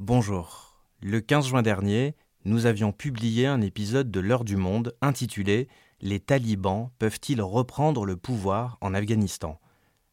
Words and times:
Bonjour. 0.00 0.78
Le 1.02 1.20
15 1.20 1.48
juin 1.48 1.62
dernier, 1.62 2.14
nous 2.44 2.66
avions 2.66 2.92
publié 2.92 3.48
un 3.48 3.60
épisode 3.60 4.12
de 4.12 4.20
L'heure 4.20 4.44
du 4.44 4.56
monde 4.56 4.94
intitulé 5.02 5.66
Les 6.00 6.20
talibans 6.20 6.90
peuvent-ils 7.00 7.42
reprendre 7.42 8.06
le 8.06 8.16
pouvoir 8.16 8.78
en 8.80 8.94
Afghanistan? 8.94 9.58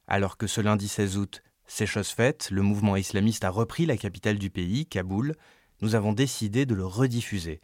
Alors 0.07 0.37
que 0.37 0.47
ce 0.47 0.59
lundi 0.59 0.87
16 0.87 1.17
août, 1.17 1.43
c'est 1.67 1.85
chose 1.85 2.07
faite, 2.07 2.49
le 2.49 2.63
mouvement 2.63 2.95
islamiste 2.95 3.43
a 3.43 3.51
repris 3.51 3.85
la 3.85 3.95
capitale 3.95 4.39
du 4.39 4.49
pays, 4.49 4.87
Kaboul, 4.87 5.35
nous 5.82 5.93
avons 5.93 6.13
décidé 6.13 6.65
de 6.65 6.73
le 6.73 6.88
rediffuser. 6.88 7.61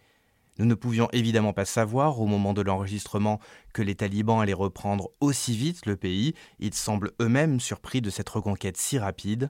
Nous 0.60 0.66
ne 0.66 0.76
pouvions 0.76 1.10
évidemment 1.14 1.54
pas 1.54 1.66
savoir 1.66 2.22
au 2.22 2.28
moment 2.28 2.54
de 2.54 2.62
l'enregistrement 2.62 3.40
que 3.74 3.82
les 3.82 3.96
talibans 3.96 4.42
allaient 4.42 4.54
reprendre 4.54 5.10
aussi 5.22 5.58
vite 5.58 5.88
le 5.88 5.96
pays, 5.96 6.36
ils 6.60 6.76
semblent 6.76 7.14
eux-mêmes 7.20 7.60
surpris 7.60 8.00
de 8.00 8.12
cette 8.12 8.30
reconquête 8.30 8.78
si 8.78 9.00
rapide, 9.00 9.50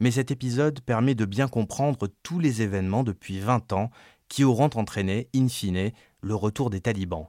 mais 0.00 0.10
cet 0.10 0.30
épisode 0.30 0.80
permet 0.80 1.14
de 1.14 1.24
bien 1.24 1.48
comprendre 1.48 2.08
tous 2.22 2.38
les 2.38 2.62
événements 2.62 3.04
depuis 3.04 3.40
20 3.40 3.72
ans 3.72 3.90
qui 4.28 4.44
auront 4.44 4.70
entraîné, 4.74 5.28
in 5.34 5.48
fine, 5.48 5.92
le 6.20 6.34
retour 6.34 6.70
des 6.70 6.80
talibans, 6.80 7.28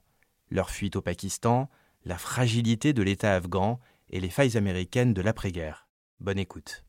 leur 0.50 0.70
fuite 0.70 0.96
au 0.96 1.02
Pakistan, 1.02 1.70
la 2.06 2.18
fragilité 2.18 2.94
de 2.94 3.04
l'État 3.04 3.34
afghan 3.34 3.80
et 4.10 4.20
les 4.20 4.30
failles 4.30 4.58
américaines 4.58 5.14
de 5.14 5.22
l'après-guerre. 5.22 5.88
Bonne 6.20 6.40
écoute. 6.40 6.86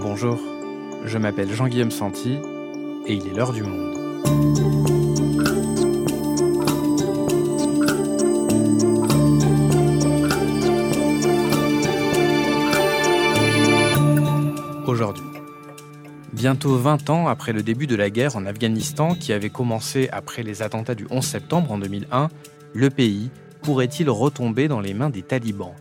Bonjour, 0.00 0.40
je 1.04 1.18
m'appelle 1.18 1.52
Jean-Guillaume 1.52 1.90
Santi 1.90 2.38
et 3.06 3.14
il 3.14 3.26
est 3.28 3.34
l'heure 3.34 3.52
du 3.52 3.62
monde. 3.62 5.01
Bientôt 16.42 16.76
20 16.76 17.08
ans 17.08 17.28
après 17.28 17.52
le 17.52 17.62
début 17.62 17.86
de 17.86 17.94
la 17.94 18.10
guerre 18.10 18.34
en 18.34 18.46
Afghanistan 18.46 19.14
qui 19.14 19.32
avait 19.32 19.48
commencé 19.48 20.08
après 20.10 20.42
les 20.42 20.60
attentats 20.60 20.96
du 20.96 21.06
11 21.08 21.24
septembre 21.24 21.70
en 21.70 21.78
2001, 21.78 22.30
le 22.74 22.90
pays 22.90 23.30
pourrait-il 23.62 24.10
retomber 24.10 24.66
dans 24.66 24.80
les 24.80 24.92
mains 24.92 25.08
des 25.08 25.22
talibans? 25.22 25.76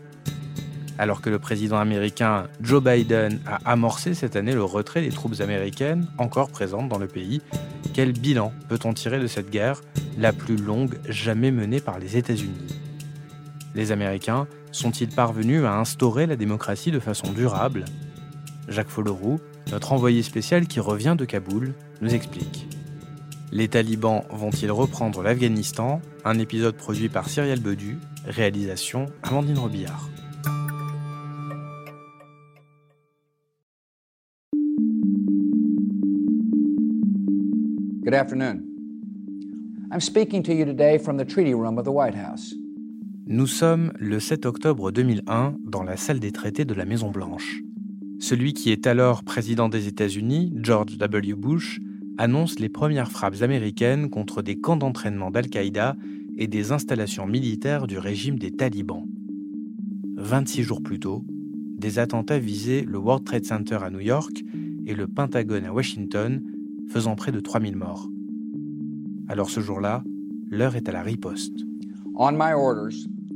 Alors 0.99 1.21
que 1.21 1.31
le 1.31 1.39
président 1.39 1.77
américain 1.77 2.45
Joe 2.61 2.83
Biden 2.83 3.39
a 3.47 3.71
amorcé 3.71 4.13
cette 4.13 4.35
année 4.35 4.53
le 4.53 4.63
retrait 4.63 5.01
des 5.01 5.09
troupes 5.09 5.41
américaines 5.41 6.05
encore 6.19 6.49
présentes 6.49 6.89
dans 6.89 6.99
le 6.99 7.07
pays, 7.07 7.41
quel 7.95 8.11
bilan 8.11 8.53
peut-on 8.69 8.93
tirer 8.93 9.19
de 9.19 9.25
cette 9.25 9.49
guerre, 9.49 9.81
la 10.19 10.31
plus 10.31 10.57
longue 10.57 10.99
jamais 11.09 11.49
menée 11.49 11.79
par 11.79 11.97
les 11.97 12.17
États-Unis? 12.17 12.67
Les 13.73 13.91
Américains 13.91 14.45
sont-ils 14.71 15.09
parvenus 15.09 15.63
à 15.63 15.79
instaurer 15.79 16.27
la 16.27 16.35
démocratie 16.35 16.91
de 16.91 16.99
façon 16.99 17.31
durable? 17.31 17.85
Jacques 18.67 18.89
Folleroux, 18.89 19.39
notre 19.71 19.93
envoyé 19.93 20.23
spécial 20.23 20.67
qui 20.67 20.79
revient 20.79 21.15
de 21.17 21.25
Kaboul, 21.25 21.73
nous 22.01 22.13
explique. 22.13 22.67
Les 23.51 23.67
talibans 23.67 24.23
vont-ils 24.29 24.71
reprendre 24.71 25.21
l'Afghanistan? 25.21 26.01
Un 26.23 26.39
épisode 26.39 26.75
produit 26.75 27.09
par 27.09 27.27
Cyrielle 27.27 27.59
Bedu, 27.59 27.97
réalisation 28.25 29.07
Amandine 29.23 29.57
Robillard. 29.57 30.09
Good 38.03 38.13
afternoon. 38.13 38.63
I'm 39.91 39.99
speaking 39.99 40.43
to 40.43 40.53
you 40.53 40.65
today 40.65 40.97
from 40.97 41.17
the 41.17 41.25
treaty 41.25 41.53
room 41.53 41.77
of 41.77 41.85
the 41.85 41.91
White 41.91 42.15
House. 42.15 42.53
Nous 43.27 43.47
sommes 43.47 43.91
le 43.99 44.19
7 44.19 44.45
octobre 44.45 44.91
2001 44.91 45.55
dans 45.65 45.83
la 45.83 45.97
salle 45.97 46.19
des 46.19 46.31
traités 46.31 46.65
de 46.65 46.73
la 46.73 46.85
Maison-Blanche. 46.85 47.61
Celui 48.21 48.53
qui 48.53 48.69
est 48.69 48.85
alors 48.85 49.23
président 49.23 49.67
des 49.67 49.87
États-Unis, 49.87 50.53
George 50.55 50.95
W. 50.99 51.33
Bush, 51.33 51.81
annonce 52.19 52.59
les 52.59 52.69
premières 52.69 53.11
frappes 53.11 53.41
américaines 53.41 54.11
contre 54.11 54.43
des 54.43 54.59
camps 54.59 54.77
d'entraînement 54.77 55.31
d'Al-Qaïda 55.31 55.97
et 56.37 56.45
des 56.45 56.71
installations 56.71 57.25
militaires 57.25 57.87
du 57.87 57.97
régime 57.97 58.37
des 58.37 58.51
talibans. 58.51 59.07
26 60.17 60.61
jours 60.61 60.83
plus 60.83 60.99
tôt, 60.99 61.25
des 61.79 61.97
attentats 61.97 62.37
visaient 62.37 62.85
le 62.87 62.99
World 62.99 63.25
Trade 63.25 63.43
Center 63.45 63.79
à 63.81 63.89
New 63.89 64.01
York 64.01 64.43
et 64.85 64.93
le 64.93 65.07
Pentagone 65.07 65.65
à 65.65 65.73
Washington 65.73 66.43
faisant 66.89 67.15
près 67.15 67.31
de 67.31 67.39
3000 67.39 67.75
morts. 67.75 68.07
Alors 69.29 69.49
ce 69.49 69.61
jour-là, 69.61 70.03
l'heure 70.51 70.75
est 70.75 70.87
à 70.87 70.91
la 70.91 71.01
riposte. 71.01 71.65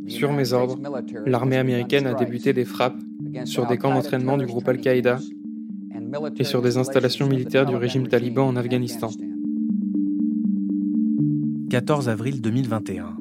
Sur 0.06 0.32
mes 0.32 0.54
ordres, 0.54 0.78
l'armée 1.26 1.58
américaine 1.58 2.06
a 2.06 2.14
débuté 2.14 2.54
des 2.54 2.66
frappes 2.66 3.02
sur 3.44 3.68
des 3.68 3.78
camps 3.78 3.94
d'entraînement 3.94 4.38
du 4.38 4.46
groupe 4.46 4.68
Al-Qaïda 4.68 5.20
et 6.38 6.44
sur 6.44 6.62
des 6.62 6.78
installations 6.78 7.28
militaires 7.28 7.66
du 7.66 7.76
régime 7.76 8.08
taliban 8.08 8.48
en 8.48 8.56
Afghanistan. 8.56 9.10
14 11.70 12.08
avril 12.10 12.42
2021. 12.42 13.18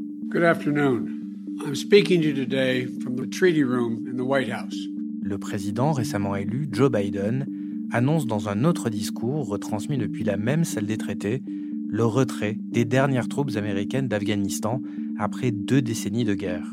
Le 5.23 5.39
président 5.39 5.93
récemment 5.93 6.37
élu, 6.37 6.69
Joe 6.71 6.91
Biden, 6.91 7.47
annonce 7.91 8.27
dans 8.27 8.49
un 8.49 8.65
autre 8.65 8.91
discours, 8.91 9.49
retransmis 9.49 9.99
depuis 9.99 10.25
la 10.25 10.37
même 10.37 10.65
salle 10.65 10.87
des 10.87 10.99
traités, 10.99 11.43
le 11.89 12.05
retrait 12.05 12.59
des 12.61 12.85
dernières 12.85 13.29
troupes 13.29 13.57
américaines 13.57 14.09
d'Afghanistan 14.09 14.83
après 15.19 15.53
deux 15.53 15.81
décennies 15.81 16.25
de 16.25 16.35
guerre. 16.35 16.71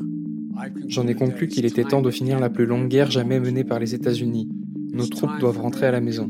J'en 0.88 1.06
ai 1.06 1.14
conclu 1.14 1.48
qu'il 1.48 1.64
était 1.64 1.84
temps 1.84 2.02
de 2.02 2.10
finir 2.10 2.38
la 2.38 2.50
plus 2.50 2.66
longue 2.66 2.88
guerre 2.88 3.10
jamais 3.10 3.40
menée 3.40 3.64
par 3.64 3.78
les 3.78 3.94
États-Unis. 3.94 4.48
Nos 4.92 5.06
troupes 5.06 5.38
doivent 5.40 5.60
rentrer 5.60 5.86
à 5.86 5.90
la 5.90 6.00
maison. 6.00 6.28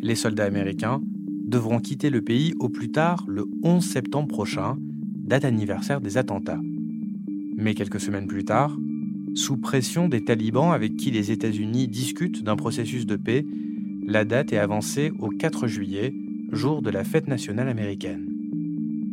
Les 0.00 0.14
soldats 0.14 0.44
américains 0.44 1.00
devront 1.46 1.78
quitter 1.78 2.10
le 2.10 2.22
pays 2.22 2.54
au 2.58 2.68
plus 2.68 2.90
tard 2.90 3.24
le 3.28 3.44
11 3.62 3.84
septembre 3.84 4.28
prochain, 4.28 4.76
date 5.24 5.44
anniversaire 5.44 6.00
des 6.00 6.16
attentats. 6.16 6.60
Mais 7.56 7.74
quelques 7.74 8.00
semaines 8.00 8.26
plus 8.26 8.44
tard, 8.44 8.76
sous 9.34 9.56
pression 9.56 10.08
des 10.08 10.24
talibans 10.24 10.72
avec 10.72 10.96
qui 10.96 11.10
les 11.10 11.30
États-Unis 11.30 11.88
discutent 11.88 12.42
d'un 12.42 12.56
processus 12.56 13.06
de 13.06 13.16
paix, 13.16 13.44
la 14.06 14.24
date 14.24 14.52
est 14.52 14.58
avancée 14.58 15.12
au 15.18 15.28
4 15.28 15.66
juillet, 15.66 16.14
jour 16.52 16.82
de 16.82 16.90
la 16.90 17.04
fête 17.04 17.28
nationale 17.28 17.68
américaine. 17.68 18.28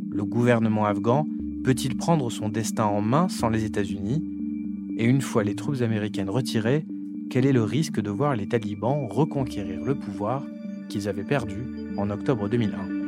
Le 0.09 0.25
gouvernement 0.25 0.85
afghan 0.85 1.25
peut-il 1.63 1.95
prendre 1.95 2.29
son 2.29 2.49
destin 2.49 2.85
en 2.85 3.01
main 3.01 3.29
sans 3.29 3.49
les 3.49 3.63
États-Unis? 3.63 4.23
Et 4.97 5.05
une 5.05 5.21
fois 5.21 5.43
les 5.43 5.55
troupes 5.55 5.81
américaines 5.81 6.29
retirées, 6.29 6.85
quel 7.29 7.45
est 7.45 7.53
le 7.53 7.63
risque 7.63 7.99
de 8.01 8.09
voir 8.09 8.35
les 8.35 8.47
talibans 8.47 9.07
reconquérir 9.09 9.83
le 9.83 9.95
pouvoir 9.95 10.43
qu'ils 10.89 11.07
avaient 11.07 11.23
perdu 11.23 11.93
en 11.97 12.09
octobre 12.09 12.49
2001 12.49 13.01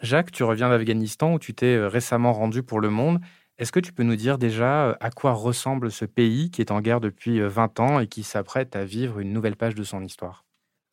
Jacques, 0.00 0.32
tu 0.32 0.42
reviens 0.42 0.70
d'Afghanistan 0.70 1.34
où 1.34 1.38
tu 1.38 1.54
t'es 1.54 1.76
euh, 1.76 1.88
récemment 1.88 2.32
rendu 2.32 2.62
pour 2.62 2.80
le 2.80 2.88
monde. 2.88 3.20
Est-ce 3.58 3.72
que 3.72 3.80
tu 3.80 3.92
peux 3.92 4.04
nous 4.04 4.14
dire 4.14 4.38
déjà 4.38 4.86
euh, 4.86 4.94
à 5.00 5.10
quoi 5.10 5.32
ressemble 5.32 5.90
ce 5.90 6.04
pays 6.04 6.48
qui 6.52 6.60
est 6.60 6.70
en 6.70 6.80
guerre 6.80 7.00
depuis 7.00 7.40
20 7.40 7.80
euh, 7.80 7.82
ans 7.82 7.98
et 7.98 8.06
qui 8.06 8.22
s'apprête 8.22 8.76
à 8.76 8.84
vivre 8.84 9.18
une 9.18 9.32
nouvelle 9.32 9.56
page 9.56 9.74
de 9.74 9.82
son 9.82 10.04
histoire? 10.04 10.44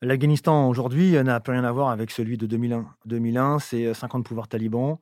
L'Afghanistan 0.02 0.68
aujourd'hui 0.68 1.12
n'a 1.22 1.38
plus 1.38 1.52
rien 1.52 1.62
à 1.62 1.70
voir 1.70 1.90
avec 1.90 2.10
celui 2.10 2.36
de 2.36 2.46
2001. 2.46 2.86
2001, 3.04 3.60
c'est 3.60 3.94
50 3.94 4.26
pouvoirs 4.26 4.48
talibans. 4.48 4.98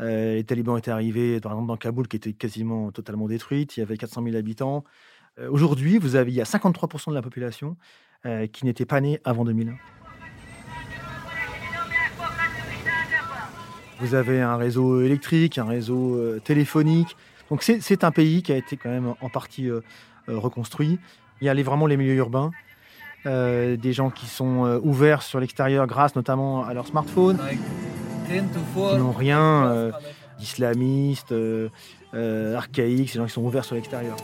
les 0.00 0.42
talibans 0.44 0.76
étaient 0.76 0.90
arrivés, 0.90 1.40
par 1.40 1.52
exemple, 1.52 1.68
dans 1.68 1.76
Kaboul, 1.76 2.08
qui 2.08 2.16
était 2.16 2.32
quasiment 2.32 2.90
totalement 2.90 3.28
détruite. 3.28 3.76
Il 3.76 3.80
y 3.80 3.82
avait 3.82 3.96
400 3.96 4.24
000 4.24 4.36
habitants. 4.36 4.82
aujourd'hui, 5.50 5.98
vous 5.98 6.16
avez, 6.16 6.32
il 6.32 6.34
y 6.34 6.40
a 6.40 6.44
53% 6.44 7.10
de 7.10 7.14
la 7.14 7.22
population 7.22 7.76
qui 8.52 8.64
n'était 8.64 8.86
pas 8.86 9.00
née 9.00 9.20
avant 9.24 9.44
2001. 9.44 9.76
Vous 14.00 14.14
avez 14.14 14.40
un 14.40 14.56
réseau 14.56 15.00
électrique, 15.00 15.58
un 15.58 15.64
réseau 15.64 16.16
euh, 16.16 16.40
téléphonique. 16.40 17.16
Donc 17.50 17.62
c'est 17.62 18.04
un 18.04 18.10
pays 18.10 18.42
qui 18.42 18.52
a 18.52 18.56
été 18.56 18.76
quand 18.76 18.88
même 18.88 19.14
en 19.20 19.28
partie 19.28 19.68
euh, 19.68 19.80
euh, 20.28 20.38
reconstruit. 20.38 20.98
Il 21.40 21.46
y 21.46 21.50
a 21.50 21.62
vraiment 21.62 21.86
les 21.86 21.96
milieux 21.96 22.14
urbains, 22.14 22.50
des 23.26 23.92
gens 23.92 24.10
qui 24.10 24.26
sont 24.26 24.80
ouverts 24.82 25.22
sur 25.22 25.40
l'extérieur 25.40 25.86
grâce 25.86 26.14
notamment 26.14 26.64
à 26.64 26.72
leur 26.74 26.86
smartphone, 26.86 27.38
qui 28.28 28.96
n'ont 28.96 29.12
rien 29.12 29.90
d'islamiste, 30.38 31.34
archaïque, 32.14 33.10
ces 33.10 33.18
gens 33.18 33.26
qui 33.26 33.32
sont 33.32 33.42
ouverts 33.42 33.64
sur 33.64 33.74
l'extérieur. 33.74 34.16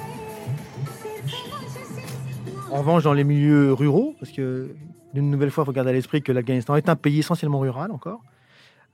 En 2.70 2.78
revanche, 2.78 3.02
dans 3.02 3.12
les 3.12 3.24
milieux 3.24 3.72
ruraux, 3.72 4.14
parce 4.20 4.32
que 4.32 4.74
d'une 5.12 5.30
nouvelle 5.30 5.50
fois, 5.50 5.64
il 5.64 5.66
faut 5.66 5.72
garder 5.72 5.90
à 5.90 5.94
l'esprit 5.94 6.22
que 6.22 6.32
l'Afghanistan 6.32 6.76
est 6.76 6.88
un 6.88 6.96
pays 6.96 7.18
essentiellement 7.18 7.58
rural 7.58 7.90
encore, 7.90 8.22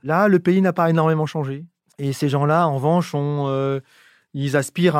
Là, 0.03 0.27
le 0.27 0.39
pays 0.39 0.61
n'a 0.61 0.73
pas 0.73 0.89
énormément 0.89 1.25
changé. 1.25 1.65
Et 1.97 2.13
ces 2.13 2.29
gens-là, 2.29 2.67
en 2.67 2.75
revanche, 2.75 3.13
euh, 3.15 3.79
ils, 4.33 4.55
aspirent 4.55 4.93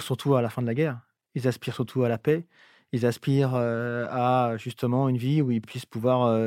surtout 0.00 0.34
à 0.34 0.42
la 0.42 0.48
fin 0.48 0.62
de 0.62 0.66
la 0.66 0.74
guerre. 0.74 1.00
Ils 1.34 1.46
aspirent 1.46 1.74
surtout 1.74 2.04
à 2.04 2.08
la 2.08 2.18
paix. 2.18 2.46
Ils 2.92 3.04
aspirent 3.04 3.54
à 3.56 4.56
justement 4.56 5.08
une 5.08 5.18
vie 5.18 5.42
où 5.42 5.50
ils 5.50 5.60
puissent 5.60 5.86
pouvoir 5.86 6.38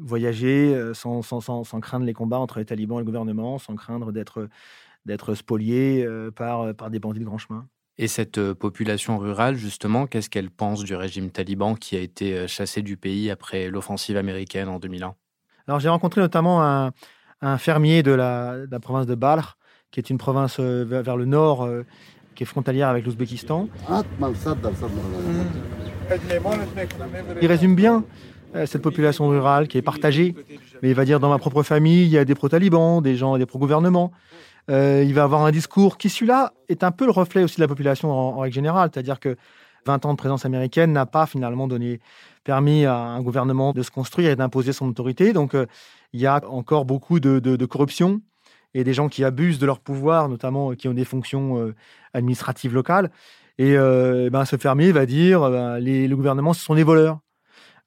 voyager 0.00 0.92
sans, 0.94 1.20
craindre 1.80 2.06
les 2.06 2.14
combats 2.14 2.38
entre 2.38 2.58
les 2.58 2.64
talibans 2.64 2.96
et 2.96 3.00
le 3.00 3.04
gouvernement, 3.04 3.58
sans 3.58 3.76
craindre 3.76 4.12
d'être, 4.12 4.48
d'être 5.04 5.34
spoliés 5.34 6.08
par, 6.34 6.74
par 6.74 6.90
des 6.90 6.98
bandits 6.98 7.20
de 7.20 7.26
grand 7.26 7.38
chemin. 7.38 7.68
Et 7.98 8.08
cette 8.08 8.54
population 8.54 9.18
rurale, 9.18 9.56
justement, 9.56 10.06
qu'est-ce 10.06 10.30
qu'elle 10.30 10.50
pense 10.50 10.82
du 10.82 10.96
régime 10.96 11.30
taliban 11.30 11.74
qui 11.74 11.96
a 11.96 12.00
été 12.00 12.48
chassé 12.48 12.82
du 12.82 12.96
pays 12.96 13.30
après 13.30 13.68
l'offensive 13.68 14.16
américaine 14.16 14.68
en 14.68 14.78
2001 14.78 15.14
Alors 15.68 15.80
j'ai 15.80 15.88
rencontré 15.88 16.20
notamment 16.20 16.62
un, 16.62 16.92
un 17.40 17.58
fermier 17.58 18.02
de 18.02 18.12
la, 18.12 18.66
de 18.66 18.70
la, 18.70 18.80
province 18.80 19.06
de 19.06 19.14
Balkh, 19.14 19.46
qui 19.90 20.00
est 20.00 20.10
une 20.10 20.18
province 20.18 20.60
vers, 20.60 21.02
vers 21.02 21.16
le 21.16 21.24
nord 21.24 21.68
qui 22.34 22.42
est 22.42 22.46
frontalière 22.46 22.88
avec 22.88 23.04
l'Ouzbékistan. 23.06 23.68
Il 27.40 27.46
résume 27.48 27.74
bien 27.74 28.04
cette 28.66 28.82
population 28.82 29.28
rurale 29.28 29.68
qui 29.68 29.78
est 29.78 29.82
partagée. 29.82 30.34
Mais 30.82 30.90
il 30.90 30.94
va 30.94 31.04
dire 31.04 31.20
dans 31.20 31.30
ma 31.30 31.38
propre 31.38 31.62
famille, 31.62 32.04
il 32.04 32.10
y 32.10 32.18
a 32.18 32.24
des 32.24 32.34
pro-talibans, 32.34 33.00
des 33.00 33.16
gens, 33.16 33.38
des 33.38 33.46
pro-gouvernements. 33.46 34.12
Euh, 34.70 35.04
il 35.06 35.14
va 35.14 35.22
avoir 35.22 35.44
un 35.44 35.52
discours 35.52 35.96
qui, 35.96 36.08
celui-là, 36.08 36.52
est 36.68 36.82
un 36.82 36.90
peu 36.90 37.04
le 37.04 37.12
reflet 37.12 37.44
aussi 37.44 37.56
de 37.56 37.60
la 37.62 37.68
population 37.68 38.10
en, 38.10 38.36
en 38.36 38.38
règle 38.38 38.54
générale. 38.54 38.90
C'est-à-dire 38.92 39.20
que 39.20 39.36
20 39.86 40.04
ans 40.04 40.12
de 40.12 40.18
présence 40.18 40.44
américaine 40.44 40.92
n'a 40.92 41.06
pas 41.06 41.26
finalement 41.26 41.68
donné 41.68 42.00
permis 42.44 42.84
à 42.84 42.96
un 42.96 43.22
gouvernement 43.22 43.72
de 43.72 43.82
se 43.82 43.90
construire 43.90 44.30
et 44.30 44.36
d'imposer 44.36 44.72
son 44.72 44.88
autorité. 44.88 45.32
Donc, 45.32 45.54
euh, 45.54 45.66
il 46.12 46.20
y 46.20 46.26
a 46.26 46.40
encore 46.48 46.84
beaucoup 46.84 47.20
de, 47.20 47.66
corruption 47.66 48.20
et 48.74 48.84
des 48.84 48.94
gens 48.94 49.08
qui 49.08 49.24
abusent 49.24 49.58
de 49.58 49.66
leur 49.66 49.80
pouvoir, 49.80 50.28
notamment 50.28 50.74
qui 50.74 50.88
ont 50.88 50.94
des 50.94 51.04
fonctions 51.04 51.58
euh, 51.58 51.74
administratives 52.14 52.74
locales. 52.74 53.10
Et 53.58 53.76
euh, 53.76 54.28
ben, 54.30 54.44
ce 54.44 54.56
fermier 54.56 54.92
va 54.92 55.06
dire 55.06 55.40
ben, 55.50 55.78
les, 55.78 56.08
le 56.08 56.16
gouvernement, 56.16 56.52
ce 56.52 56.62
sont 56.62 56.74
des 56.74 56.84
voleurs, 56.84 57.20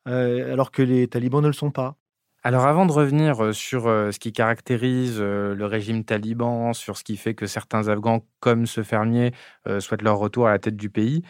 alors 0.05 0.71
que 0.71 0.81
les 0.81 1.07
talibans 1.07 1.41
ne 1.41 1.47
le 1.47 1.53
sont 1.53 1.69
pas. 1.69 1.95
Alors 2.41 2.65
avant 2.65 2.85
de 2.85 2.91
revenir 2.91 3.53
sur 3.53 3.83
ce 3.83 4.17
qui 4.17 4.31
caractérise 4.31 5.19
le 5.19 5.65
régime 5.65 6.03
taliban, 6.03 6.73
sur 6.73 6.97
ce 6.97 7.03
qui 7.03 7.17
fait 7.17 7.35
que 7.35 7.45
certains 7.45 7.89
Afghans, 7.89 8.25
comme 8.39 8.65
ce 8.65 8.81
fermier, 8.81 9.33
souhaitent 9.79 10.01
leur 10.01 10.17
retour 10.17 10.47
à 10.47 10.51
la 10.51 10.57
tête 10.57 10.77
du 10.77 10.89
pays, 10.89 11.21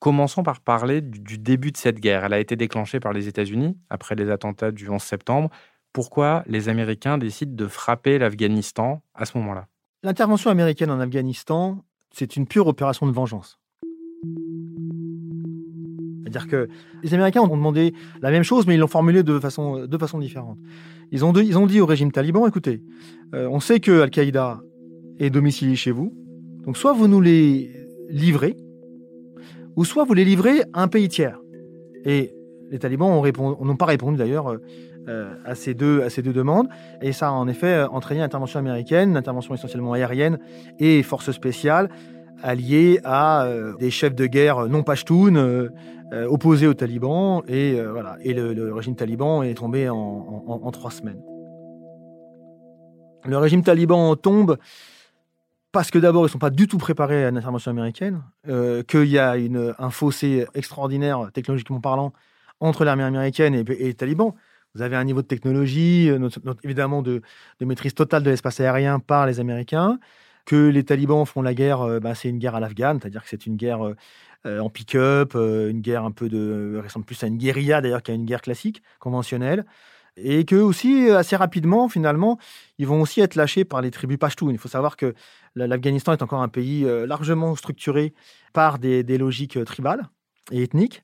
commençons 0.00 0.42
par 0.42 0.60
parler 0.60 1.00
du 1.00 1.38
début 1.38 1.72
de 1.72 1.76
cette 1.76 2.00
guerre. 2.00 2.24
Elle 2.24 2.32
a 2.32 2.40
été 2.40 2.56
déclenchée 2.56 3.00
par 3.00 3.12
les 3.12 3.28
États-Unis 3.28 3.76
après 3.90 4.14
les 4.14 4.30
attentats 4.30 4.70
du 4.70 4.88
11 4.88 5.00
septembre. 5.00 5.50
Pourquoi 5.92 6.42
les 6.46 6.68
Américains 6.68 7.18
décident 7.18 7.54
de 7.54 7.66
frapper 7.66 8.18
l'Afghanistan 8.18 9.02
à 9.14 9.24
ce 9.24 9.36
moment-là? 9.38 9.68
L'intervention 10.02 10.50
américaine 10.50 10.90
en 10.90 11.00
Afghanistan, 11.00 11.84
c'est 12.10 12.36
une 12.36 12.46
pure 12.46 12.66
opération 12.66 13.06
de 13.06 13.12
vengeance. 13.12 13.60
C'est-à-dire 16.22 16.48
que 16.48 16.68
les 17.02 17.12
Américains 17.12 17.42
ont 17.42 17.56
demandé 17.56 17.92
la 18.22 18.30
même 18.30 18.42
chose, 18.42 18.66
mais 18.66 18.74
ils 18.74 18.78
l'ont 18.78 18.86
formulé 18.86 19.22
de 19.22 19.38
façon, 19.38 19.86
de 19.86 19.98
façon 19.98 20.18
différente. 20.18 20.58
Ils 21.10 21.24
ont, 21.24 21.32
ils 21.34 21.58
ont 21.58 21.66
dit 21.66 21.80
au 21.80 21.86
régime 21.86 22.10
taliban, 22.10 22.46
écoutez, 22.46 22.82
euh, 23.34 23.48
on 23.50 23.60
sait 23.60 23.80
que 23.80 24.00
Al-Qaïda 24.00 24.60
est 25.18 25.28
domicilié 25.28 25.76
chez 25.76 25.90
vous, 25.90 26.14
donc 26.64 26.78
soit 26.78 26.94
vous 26.94 27.06
nous 27.06 27.20
les 27.20 27.70
livrez, 28.08 28.56
ou 29.76 29.84
soit 29.84 30.04
vous 30.04 30.14
les 30.14 30.24
livrez 30.24 30.62
à 30.72 30.82
un 30.82 30.88
pays 30.88 31.08
tiers. 31.08 31.38
Et 32.04 32.34
les 32.70 32.78
talibans 32.78 33.22
n'ont 33.60 33.76
pas 33.76 33.86
répondu 33.86 34.16
d'ailleurs 34.16 34.56
euh, 35.08 35.34
à, 35.44 35.54
ces 35.54 35.74
deux, 35.74 36.02
à 36.02 36.10
ces 36.10 36.22
deux 36.22 36.32
demandes, 36.32 36.68
et 37.00 37.12
ça 37.12 37.28
a 37.28 37.32
en 37.32 37.48
effet 37.48 37.82
entraîné 37.82 38.20
l'intervention 38.20 38.58
américaine, 38.58 39.16
intervention 39.16 39.54
essentiellement 39.54 39.92
aérienne 39.92 40.38
et 40.78 41.02
forces 41.02 41.32
spéciales, 41.32 41.90
alliés 42.42 43.00
à 43.04 43.44
euh, 43.44 43.74
des 43.78 43.90
chefs 43.90 44.14
de 44.14 44.26
guerre 44.26 44.68
non 44.68 44.82
pashtuns, 44.82 45.36
euh, 45.36 45.68
euh, 46.12 46.26
opposés 46.26 46.66
aux 46.66 46.74
talibans, 46.74 47.42
et, 47.48 47.80
euh, 47.80 47.90
voilà. 47.90 48.18
et 48.22 48.34
le, 48.34 48.74
régime 48.74 48.94
taliban 48.94 49.42
est 49.42 49.54
tombé 49.54 49.88
en, 49.88 50.70
trois 50.70 50.90
semaines. 50.90 51.22
Le 53.24 53.38
régime 53.38 53.62
taliban 53.62 54.14
tombe 54.16 54.58
parce 55.72 55.90
que 55.90 55.98
d'abord, 55.98 56.22
ils 56.22 56.26
ne 56.26 56.32
sont 56.32 56.38
pas 56.38 56.50
du 56.50 56.68
tout 56.68 56.78
préparés 56.78 57.24
à 57.24 57.30
une 57.30 57.38
intervention 57.38 57.70
américaine, 57.70 58.22
euh, 58.48 58.82
qu'il 58.82 59.06
y 59.06 59.18
a 59.18 59.36
une, 59.36 59.74
un 59.78 59.90
fossé 59.90 60.46
extraordinaire, 60.54 61.30
technologiquement 61.32 61.80
parlant, 61.80 62.12
entre 62.60 62.84
l'armée 62.84 63.02
américaine 63.02 63.54
et, 63.54 63.64
les 63.64 63.94
talibans. 63.94 64.34
Vous 64.74 64.82
avez 64.82 64.96
un 64.96 65.04
niveau 65.04 65.20
de 65.20 65.26
technologie, 65.26 66.08
euh, 66.08 66.28
évidemment 66.62 67.02
de, 67.02 67.20
maîtrise 67.60 67.94
totale 67.94 68.22
de 68.22 68.30
l'espace 68.30 68.60
aérien 68.60 69.00
par 69.00 69.26
les 69.26 69.40
Américains, 69.40 69.98
que 70.46 70.68
les 70.68 70.84
talibans 70.84 71.26
font 71.26 71.42
la 71.42 71.54
guerre, 71.54 71.82
euh, 71.82 72.00
bah, 72.00 72.14
c'est 72.14 72.28
une 72.28 72.38
guerre 72.38 72.54
à 72.54 72.60
l'Afghan, 72.60 72.98
c'est-à-dire 73.00 73.22
que 73.22 73.28
c'est 73.28 73.46
une 73.46 73.56
guerre 73.56 73.82
euh, 74.46 74.58
en 74.58 74.70
pick-up, 74.70 75.34
une 75.34 75.80
guerre 75.80 76.04
un 76.04 76.10
peu 76.10 76.28
de 76.28 76.80
ressemble 76.82 77.04
plus 77.04 77.22
à 77.22 77.26
une 77.26 77.36
guérilla 77.36 77.80
d'ailleurs 77.80 78.02
qu'à 78.02 78.12
une 78.12 78.24
guerre 78.24 78.40
classique 78.42 78.82
conventionnelle, 78.98 79.64
et 80.16 80.44
que 80.44 80.56
aussi 80.56 81.10
assez 81.10 81.36
rapidement 81.36 81.88
finalement 81.88 82.38
ils 82.78 82.86
vont 82.86 83.00
aussi 83.00 83.20
être 83.20 83.34
lâchés 83.34 83.64
par 83.64 83.80
les 83.80 83.90
tribus 83.90 84.18
pashtuns. 84.18 84.50
Il 84.50 84.58
faut 84.58 84.68
savoir 84.68 84.96
que 84.96 85.14
l'Afghanistan 85.54 86.12
est 86.12 86.22
encore 86.22 86.42
un 86.42 86.48
pays 86.48 86.84
largement 87.06 87.54
structuré 87.56 88.14
par 88.52 88.78
des, 88.78 89.02
des 89.02 89.18
logiques 89.18 89.62
tribales 89.64 90.08
et 90.50 90.62
ethniques. 90.62 91.02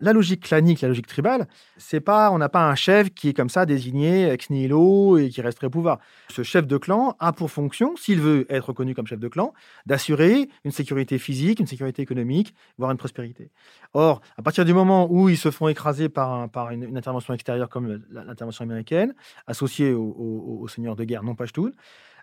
La 0.00 0.12
logique 0.12 0.44
clanique, 0.44 0.80
la 0.80 0.88
logique 0.88 1.08
tribale, 1.08 1.48
c'est 1.76 2.00
pas, 2.00 2.30
on 2.30 2.38
n'a 2.38 2.48
pas 2.48 2.68
un 2.68 2.76
chef 2.76 3.10
qui 3.10 3.30
est 3.30 3.32
comme 3.32 3.48
ça 3.48 3.66
désigné 3.66 4.30
ex 4.30 4.48
nihilo 4.48 5.18
et 5.18 5.28
qui 5.28 5.40
resterait 5.40 5.66
au 5.66 5.70
pouvoir. 5.70 5.98
Ce 6.28 6.44
chef 6.44 6.68
de 6.68 6.76
clan 6.76 7.16
a 7.18 7.32
pour 7.32 7.50
fonction, 7.50 7.96
s'il 7.96 8.20
veut 8.20 8.46
être 8.48 8.68
reconnu 8.68 8.94
comme 8.94 9.08
chef 9.08 9.18
de 9.18 9.26
clan, 9.26 9.52
d'assurer 9.86 10.48
une 10.64 10.70
sécurité 10.70 11.18
physique, 11.18 11.58
une 11.58 11.66
sécurité 11.66 12.00
économique, 12.00 12.54
voire 12.78 12.92
une 12.92 12.96
prospérité. 12.96 13.50
Or, 13.92 14.20
à 14.36 14.42
partir 14.42 14.64
du 14.64 14.72
moment 14.72 15.08
où 15.10 15.28
ils 15.28 15.36
se 15.36 15.50
font 15.50 15.66
écraser 15.66 16.08
par, 16.08 16.48
par 16.48 16.70
une, 16.70 16.96
intervention 16.96 17.34
extérieure 17.34 17.68
comme 17.68 18.00
l'intervention 18.10 18.62
américaine, 18.62 19.14
associée 19.48 19.92
aux 19.94 20.14
au, 20.16 20.60
au 20.62 20.68
seigneurs 20.68 20.94
de 20.94 21.02
guerre 21.02 21.24
non 21.24 21.34
pashtuns, 21.34 21.72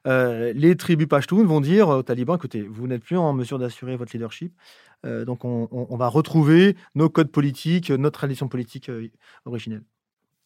euh, 0.05 0.53
les 0.53 0.75
tribus 0.75 1.07
pashtuns 1.07 1.45
vont 1.45 1.61
dire 1.61 1.89
aux 1.89 2.03
talibans 2.03 2.35
écoutez, 2.35 2.61
vous 2.61 2.87
n'êtes 2.87 3.03
plus 3.03 3.17
en 3.17 3.33
mesure 3.33 3.59
d'assurer 3.59 3.95
votre 3.95 4.13
leadership, 4.13 4.53
euh, 5.05 5.25
donc 5.25 5.45
on, 5.45 5.67
on, 5.71 5.87
on, 5.89 5.97
va 5.97 6.07
retrouver 6.07 6.75
nos 6.95 7.09
codes 7.09 7.31
politiques, 7.31 7.91
notre 7.91 8.17
tradition 8.19 8.47
politique 8.47 8.89
euh, 8.89 9.09
originelle. 9.45 9.83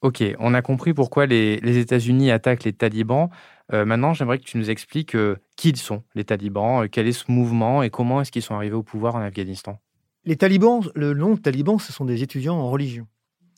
Ok, 0.01 0.23
on 0.39 0.53
a 0.53 0.61
compris 0.61 0.94
pourquoi 0.94 1.25
les, 1.25 1.57
les 1.57 1.77
États-Unis 1.77 2.31
attaquent 2.31 2.63
les 2.63 2.73
talibans. 2.73 3.29
Euh, 3.73 3.83
maintenant, 3.85 4.13
j'aimerais 4.13 4.39
que 4.39 4.45
tu 4.45 4.57
nous 4.57 4.69
expliques 4.69 5.15
qui 5.57 5.69
ils 5.69 5.77
sont, 5.77 6.03
les 6.15 6.23
talibans, 6.23 6.88
quel 6.89 7.07
est 7.07 7.11
ce 7.13 7.29
mouvement 7.29 7.83
et 7.83 7.89
comment 7.89 8.21
est-ce 8.21 8.31
qu'ils 8.31 8.41
sont 8.41 8.56
arrivés 8.56 8.75
au 8.75 8.83
pouvoir 8.83 9.15
en 9.15 9.21
Afghanistan? 9.21 9.77
Les 10.25 10.38
talibans, 10.38 10.81
le 10.95 11.13
nom 11.13 11.35
de 11.35 11.39
talibans, 11.39 11.79
ce 11.79 11.91
sont 11.91 12.06
des 12.06 12.23
étudiants 12.23 12.56
en 12.56 12.69
religion. 12.69 13.07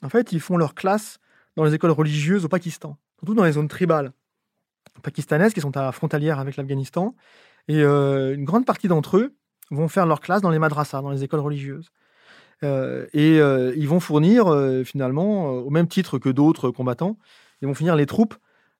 En 0.03 0.09
fait, 0.09 0.31
ils 0.31 0.39
font 0.39 0.57
leur 0.57 0.73
classe 0.73 1.19
dans 1.55 1.63
les 1.63 1.75
écoles 1.75 1.91
religieuses 1.91 2.45
au 2.45 2.47
Pakistan, 2.47 2.97
surtout 3.19 3.35
dans 3.35 3.43
les 3.43 3.51
zones 3.53 3.67
tribales 3.67 4.11
pakistanaises 5.01 5.53
qui 5.53 5.61
sont 5.61 5.75
à 5.77 5.91
frontalière 5.91 6.39
avec 6.39 6.57
l'Afghanistan. 6.57 7.15
Et 7.67 7.81
euh, 7.81 8.33
une 8.33 8.45
grande 8.45 8.65
partie 8.65 8.87
d'entre 8.87 9.17
eux 9.17 9.35
vont 9.69 9.87
faire 9.87 10.05
leur 10.05 10.19
classe 10.19 10.41
dans 10.41 10.49
les 10.49 10.59
madrasas, 10.59 11.01
dans 11.01 11.11
les 11.11 11.23
écoles 11.23 11.39
religieuses. 11.39 11.91
Euh, 12.63 13.07
et 13.13 13.39
euh, 13.39 13.73
ils 13.75 13.87
vont 13.87 13.99
fournir 13.99 14.45
finalement, 14.85 15.49
au 15.51 15.69
même 15.69 15.87
titre 15.87 16.19
que 16.19 16.29
d'autres 16.29 16.71
combattants, 16.71 17.17
ils 17.61 17.67
vont 17.67 17.73
finir 17.75 17.95
les 17.95 18.05
troupes. 18.05 18.35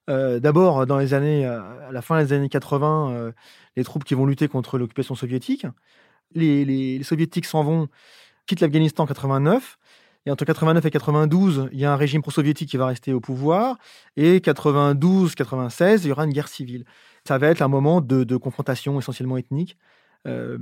D'abord, 0.08 0.84
dans 0.84 0.98
les 0.98 1.14
années, 1.14 1.46
à 1.46 1.90
la 1.90 2.02
fin 2.02 2.22
des 2.22 2.34
années 2.34 2.50
80, 2.50 3.32
les 3.76 3.84
troupes 3.84 4.04
qui 4.04 4.12
vont 4.12 4.26
lutter 4.26 4.46
contre 4.46 4.76
l'occupation 4.76 5.14
soviétique. 5.14 5.64
Les, 6.34 6.66
les 6.66 7.02
soviétiques 7.02 7.46
s'en 7.46 7.62
vont, 7.64 7.88
quittent 8.46 8.60
l'Afghanistan 8.60 9.04
en 9.04 9.06
89. 9.06 9.78
Et 10.24 10.30
entre 10.30 10.44
89 10.44 10.84
et 10.86 10.90
92, 10.90 11.68
il 11.72 11.80
y 11.80 11.84
a 11.84 11.92
un 11.92 11.96
régime 11.96 12.22
pro-soviétique 12.22 12.70
qui 12.70 12.76
va 12.76 12.86
rester 12.86 13.12
au 13.12 13.20
pouvoir. 13.20 13.78
Et 14.16 14.38
92-96, 14.38 16.00
il 16.02 16.08
y 16.08 16.12
aura 16.12 16.24
une 16.24 16.32
guerre 16.32 16.48
civile. 16.48 16.84
Ça 17.26 17.38
va 17.38 17.48
être 17.48 17.62
un 17.62 17.68
moment 17.68 18.00
de, 18.00 18.36
confrontation 18.36 18.98
essentiellement 18.98 19.36
ethnique, 19.36 19.76
euh, 20.26 20.58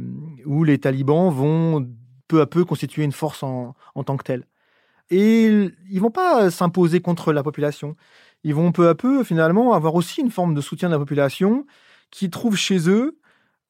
où 0.47 0.65
les 0.65 0.79
talibans 0.79 1.31
vont 1.31 1.87
peu 2.27 2.41
à 2.41 2.47
peu 2.47 2.65
constituer 2.65 3.05
une 3.05 3.13
force 3.13 3.43
en, 3.43 3.75
en 3.95 4.05
tant 4.05 4.17
que 4.17 4.25
telle. 4.25 4.47
Et 5.11 5.71
ils 5.91 6.01
vont 6.01 6.11
pas 6.11 6.51
s'imposer 6.51 7.01
contre 7.01 7.33
la 7.33 7.43
population. 7.43 7.97
Ils 8.45 8.55
vont 8.55 8.73
peu 8.73 8.89
à 8.89 8.95
peu, 8.95 9.25
finalement, 9.25 9.75
avoir 9.75 9.95
aussi 9.95 10.21
une 10.21 10.31
forme 10.31 10.55
de 10.55 10.61
soutien 10.61 10.89
de 10.89 10.95
la 10.95 10.99
population 10.99 11.67
qui 12.11 12.31
trouve 12.31 12.57
chez 12.57 12.89
eux 12.89 13.19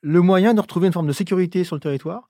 le 0.02 0.20
moyen 0.20 0.54
de 0.54 0.60
retrouver 0.60 0.86
une 0.86 0.92
forme 0.92 1.06
de 1.06 1.12
sécurité 1.12 1.64
sur 1.64 1.76
le 1.76 1.80
territoire 1.80 2.28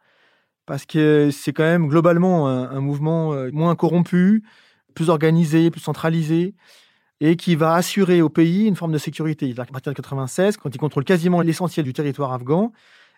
parce 0.71 0.87
que 0.87 1.31
c'est 1.33 1.53
quand 1.53 1.65
même 1.65 1.89
globalement 1.89 2.47
un, 2.47 2.81
mouvement 2.81 3.33
euh, 3.33 3.50
moins 3.53 3.75
corrompu, 3.75 4.45
plus 4.95 5.11
organisé, 5.11 5.69
plus 5.69 5.81
centralisé, 5.81 6.55
et 7.19 7.35
qui 7.35 7.57
va 7.57 7.75
assurer 7.75 8.23
au 8.23 8.29
pays 8.29 8.67
une 8.67 8.77
forme 8.77 8.93
de 8.93 8.99
sécurité. 8.99 9.53
À 9.59 9.65
partir 9.65 9.91
de 9.91 9.97
96, 9.97 10.59
quand 10.59 10.73
il 10.73 10.79
contrôle 10.79 11.03
quasiment 11.03 11.41
l'essentiel 11.41 11.85
du 11.85 11.93
territoire 11.93 12.33
afghan, 12.33 12.71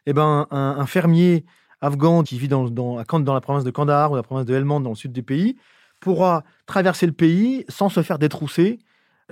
eh 0.07 0.15
ben, 0.15 0.47
un, 0.51 0.87
fermier 0.87 1.45
afghan 1.83 2.23
qui 2.23 2.39
vit 2.39 2.49
dans, 2.49 2.71
dans, 2.71 2.97
la 2.97 3.41
province 3.43 3.65
de 3.65 3.71
Kandahar 3.71 4.13
ou 4.13 4.17
la 4.17 4.23
province 4.23 4.47
de 4.47 4.55
Helmand 4.55 4.81
dans 4.81 4.89
le 4.89 4.97
sud 4.97 5.13
du 5.13 5.23
pays 5.23 5.59
pourra 6.01 6.45
traverser 6.65 7.05
le 7.05 7.13
pays 7.13 7.67
sans 7.69 7.91
se 7.91 8.03
faire 8.03 8.19
détrousser. 8.19 8.79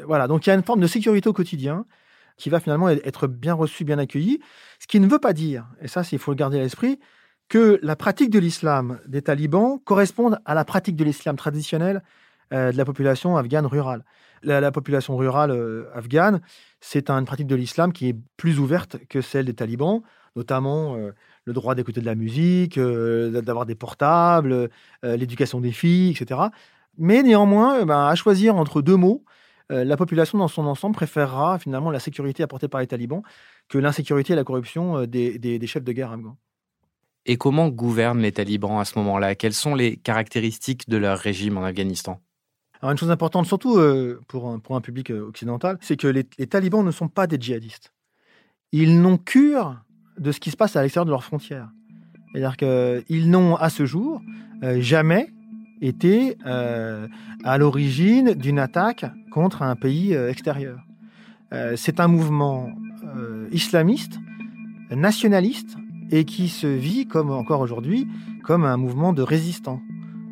Voilà, 0.05 0.29
donc 0.29 0.47
il 0.47 0.51
y 0.51 0.53
a 0.53 0.57
une 0.57 0.63
forme 0.63 0.81
de 0.81 0.87
sécurité 0.87 1.27
au 1.31 1.33
quotidien 1.33 1.87
qui 2.37 2.51
va 2.51 2.61
finalement 2.61 2.91
être 2.91 3.29
bien 3.29 3.55
reçu, 3.55 3.85
bien 3.85 3.99
accueilli, 3.99 4.41
ce 4.79 4.87
qui 4.87 5.01
ne 5.01 5.07
veut 5.07 5.19
pas 5.19 5.33
dire, 5.33 5.65
et 5.81 5.89
ça 5.89 6.03
il 6.13 6.19
faut 6.19 6.33
le 6.33 6.37
garder 6.37 6.59
à 6.59 6.63
l'esprit, 6.63 6.99
que 7.51 7.81
la 7.83 7.97
pratique 7.97 8.31
de 8.31 8.39
l'islam 8.39 9.01
des 9.07 9.23
talibans 9.23 9.81
corresponde 9.85 10.39
à 10.47 10.55
la 10.55 10.65
pratique 10.65 10.97
de 10.97 11.05
l'islam 11.05 11.37
traditionnel 11.37 12.03
euh, 12.55 12.73
de 12.73 12.77
la 12.77 12.85
population 12.85 13.37
afghane 13.37 13.67
rurale. 13.67 14.05
La, 14.43 14.73
population 14.73 15.17
rurale 15.17 15.51
euh, 15.51 15.91
afghane, 15.93 16.41
c'est 16.81 17.11
une 17.11 17.27
pratique 17.27 17.49
de 17.49 17.57
l'islam 17.57 17.93
qui 17.93 18.09
est 18.09 18.17
plus 18.37 18.59
ouverte 18.61 18.99
que 19.09 19.21
celle 19.21 19.47
des 19.47 19.55
talibans, 19.55 20.01
notamment 20.37 20.95
euh, 20.95 21.11
le 21.45 21.53
droit 21.53 21.75
d'écouter 21.75 22.01
de 22.01 22.07
la 22.07 22.15
musique, 22.15 22.79
d'avoir 22.79 23.67
des 23.67 23.75
portables, 23.75 24.71
l'éducation 25.03 25.61
des 25.61 25.73
filles, 25.73 26.13
etc. 26.13 26.41
Mais 26.99 27.23
néanmoins, 27.23 27.85
ben, 27.85 28.07
à 28.07 28.15
choisir 28.15 28.57
entre 28.57 28.81
deux 28.81 28.97
mots, 28.97 29.25
la 29.71 29.97
population 29.97 30.39
dans 30.39 30.49
son 30.49 30.67
ensemble 30.67 30.95
préférera 30.95 31.59
finalement 31.59 31.91
la 31.91 31.99
sécurité 31.99 32.43
apportée 32.43 32.69
par 32.69 32.81
les 32.81 32.87
talibans 32.87 33.23
que 33.69 33.79
l'insécurité 33.79 34.35
et 34.35 34.37
la 34.37 34.45
corruption 34.45 35.07
des, 35.07 35.39
des 35.39 35.67
chefs 35.67 35.85
de 35.85 35.93
guerre 35.93 36.13
afghans. 36.13 36.37
Et 37.27 37.37
comment 37.37 37.69
gouvernent 37.69 38.21
les 38.21 38.33
talibans 38.33 38.79
à 38.81 38.85
ce 38.85 38.99
moment-là? 38.99 39.35
Quelles 39.35 39.53
sont 39.53 39.75
les 39.75 39.97
caractéristiques 39.97 40.89
de 40.89 40.97
leur 40.97 41.19
régime 41.19 41.59
en 41.59 41.65
Afghanistan? 41.65 42.21
Alors 42.81 42.93
une 42.93 42.99
chose 42.99 43.11
importante, 43.11 43.47
surtout 43.47 43.77
euh, 43.77 44.21
pour, 44.27 44.49
un, 44.49 44.81
public 44.81 45.11
euh, 45.11 45.29
occidental, 45.29 45.77
c'est 45.83 45.99
que 45.99 46.07
les, 46.07 46.25
talibans 46.25 46.85
ne 46.85 46.91
sont 46.91 47.09
pas 47.09 47.27
des 47.27 47.39
djihadistes. 47.39 47.93
Ils 48.73 49.01
n'ont 49.03 49.19
cure 49.19 49.77
de 50.19 50.33
ce 50.33 50.41
qui 50.41 50.51
se 50.51 50.57
passe 50.57 50.77
à 50.77 50.83
l'extérieur 50.83 51.05
de 51.05 51.11
leurs 51.11 51.25
frontières. 51.25 51.69
C'est-à-dire 52.33 52.57
qu'ils 52.57 53.31
n'ont 53.31 53.57
à 53.57 53.69
ce 53.69 53.85
jour 53.85 54.23
euh, 54.63 54.81
jamais 54.81 55.31
été 55.83 56.37
à 56.45 57.57
l'origine 57.57 58.35
d'une 58.35 58.59
attaque 58.59 59.07
contre 59.33 59.63
un 59.63 59.77
pays 59.77 60.13
extérieur. 60.13 60.79
c'est 61.75 62.01
un 62.01 62.07
mouvement 62.07 62.71
islamiste, 63.51 64.19
nationaliste, 64.91 65.79
et 66.11 66.25
qui 66.25 66.49
se 66.49 66.67
vit, 66.67 67.07
comme 67.07 67.31
encore 67.31 67.61
aujourd'hui, 67.61 68.09
comme 68.43 68.65
un 68.65 68.77
mouvement 68.77 69.13
de 69.13 69.23
résistants. 69.23 69.81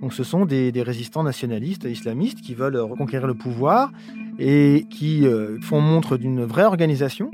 Donc 0.00 0.12
ce 0.12 0.22
sont 0.22 0.46
des, 0.46 0.72
résistants 0.82 1.24
nationalistes 1.24 1.84
islamistes 1.84 2.40
qui 2.40 2.54
veulent 2.54 2.76
reconquérir 2.76 3.26
le 3.26 3.34
pouvoir 3.34 3.92
et 4.38 4.86
qui 4.90 5.26
euh, 5.26 5.58
font 5.60 5.80
montre 5.80 6.16
d'une 6.16 6.44
vraie 6.44 6.64
organisation 6.64 7.30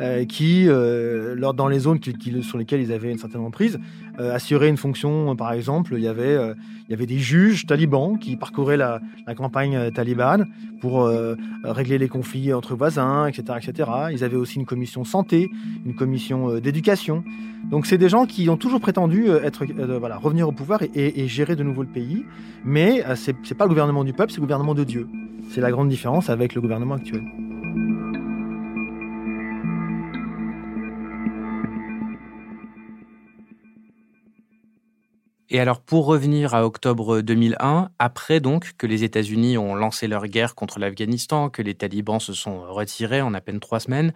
euh, 0.00 0.24
qui, 0.24 0.64
euh, 0.66 1.36
dans 1.52 1.68
les 1.68 1.78
zones 1.78 2.00
sur 2.42 2.58
lesquelles 2.58 2.80
ils 2.80 2.92
avaient 2.92 3.12
une 3.12 3.18
certaine 3.18 3.42
emprise, 3.42 3.78
euh, 4.18 4.34
assuraient 4.34 4.68
une 4.68 4.76
fonction. 4.76 5.36
Par 5.36 5.52
exemple, 5.52 5.94
il 5.96 6.02
y 6.02 6.08
avait, 6.08 6.36
des 6.88 7.18
juges 7.18 7.64
talibans 7.66 8.18
qui 8.18 8.36
parcouraient 8.36 8.76
la, 8.76 9.00
campagne 9.36 9.92
talibane 9.92 10.46
pour 10.80 11.08
régler 11.62 11.98
les 11.98 12.08
conflits 12.08 12.52
entre 12.52 12.74
voisins, 12.74 13.26
etc., 13.26 13.58
etc. 13.62 13.90
Ils 14.12 14.24
avaient 14.24 14.36
aussi 14.36 14.58
une 14.58 14.66
commission 14.66 15.04
santé, 15.04 15.50
une 15.86 15.94
commission 15.94 16.58
d'éducation. 16.58 17.22
Donc, 17.70 17.86
c'est 17.86 17.98
des 17.98 18.08
gens 18.08 18.26
qui 18.26 18.48
ont 18.48 18.56
toujours 18.56 18.80
prétendu 18.80 19.28
être, 19.28 19.64
voilà, 19.98 20.16
revenir 20.16 20.48
au 20.48 20.52
pouvoir 20.52 20.82
et, 20.82 20.90
et, 20.94 21.28
gérer 21.28 21.56
de 21.56 21.62
nouveau 21.62 21.82
le 21.82 21.88
pays. 21.88 22.24
Mais 22.64 23.04
c'est 23.14 23.54
pas 23.54 23.64
le 23.64 23.70
gouvernement 23.70 24.04
du 24.04 24.12
peuple, 24.12 24.32
c'est 24.32 24.38
le 24.38 24.42
gouvernement 24.42 24.74
de 24.74 24.84
Dieu. 24.84 25.08
C'est 25.50 25.60
la 25.60 25.70
grande 25.70 25.88
différence 25.88 26.30
avec 26.30 26.54
le 26.54 26.60
gouvernement 26.60 26.94
actuel. 26.94 27.22
Et 35.50 35.60
alors 35.60 35.80
pour 35.80 36.06
revenir 36.06 36.54
à 36.54 36.64
octobre 36.64 37.20
2001, 37.20 37.90
après 37.98 38.40
donc 38.40 38.72
que 38.78 38.86
les 38.86 39.04
États-Unis 39.04 39.58
ont 39.58 39.74
lancé 39.74 40.08
leur 40.08 40.26
guerre 40.26 40.54
contre 40.54 40.78
l'Afghanistan, 40.78 41.50
que 41.50 41.60
les 41.60 41.74
talibans 41.74 42.20
se 42.20 42.32
sont 42.32 42.60
retirés 42.72 43.20
en 43.20 43.34
à 43.34 43.40
peine 43.40 43.60
trois 43.60 43.80
semaines, 43.80 44.12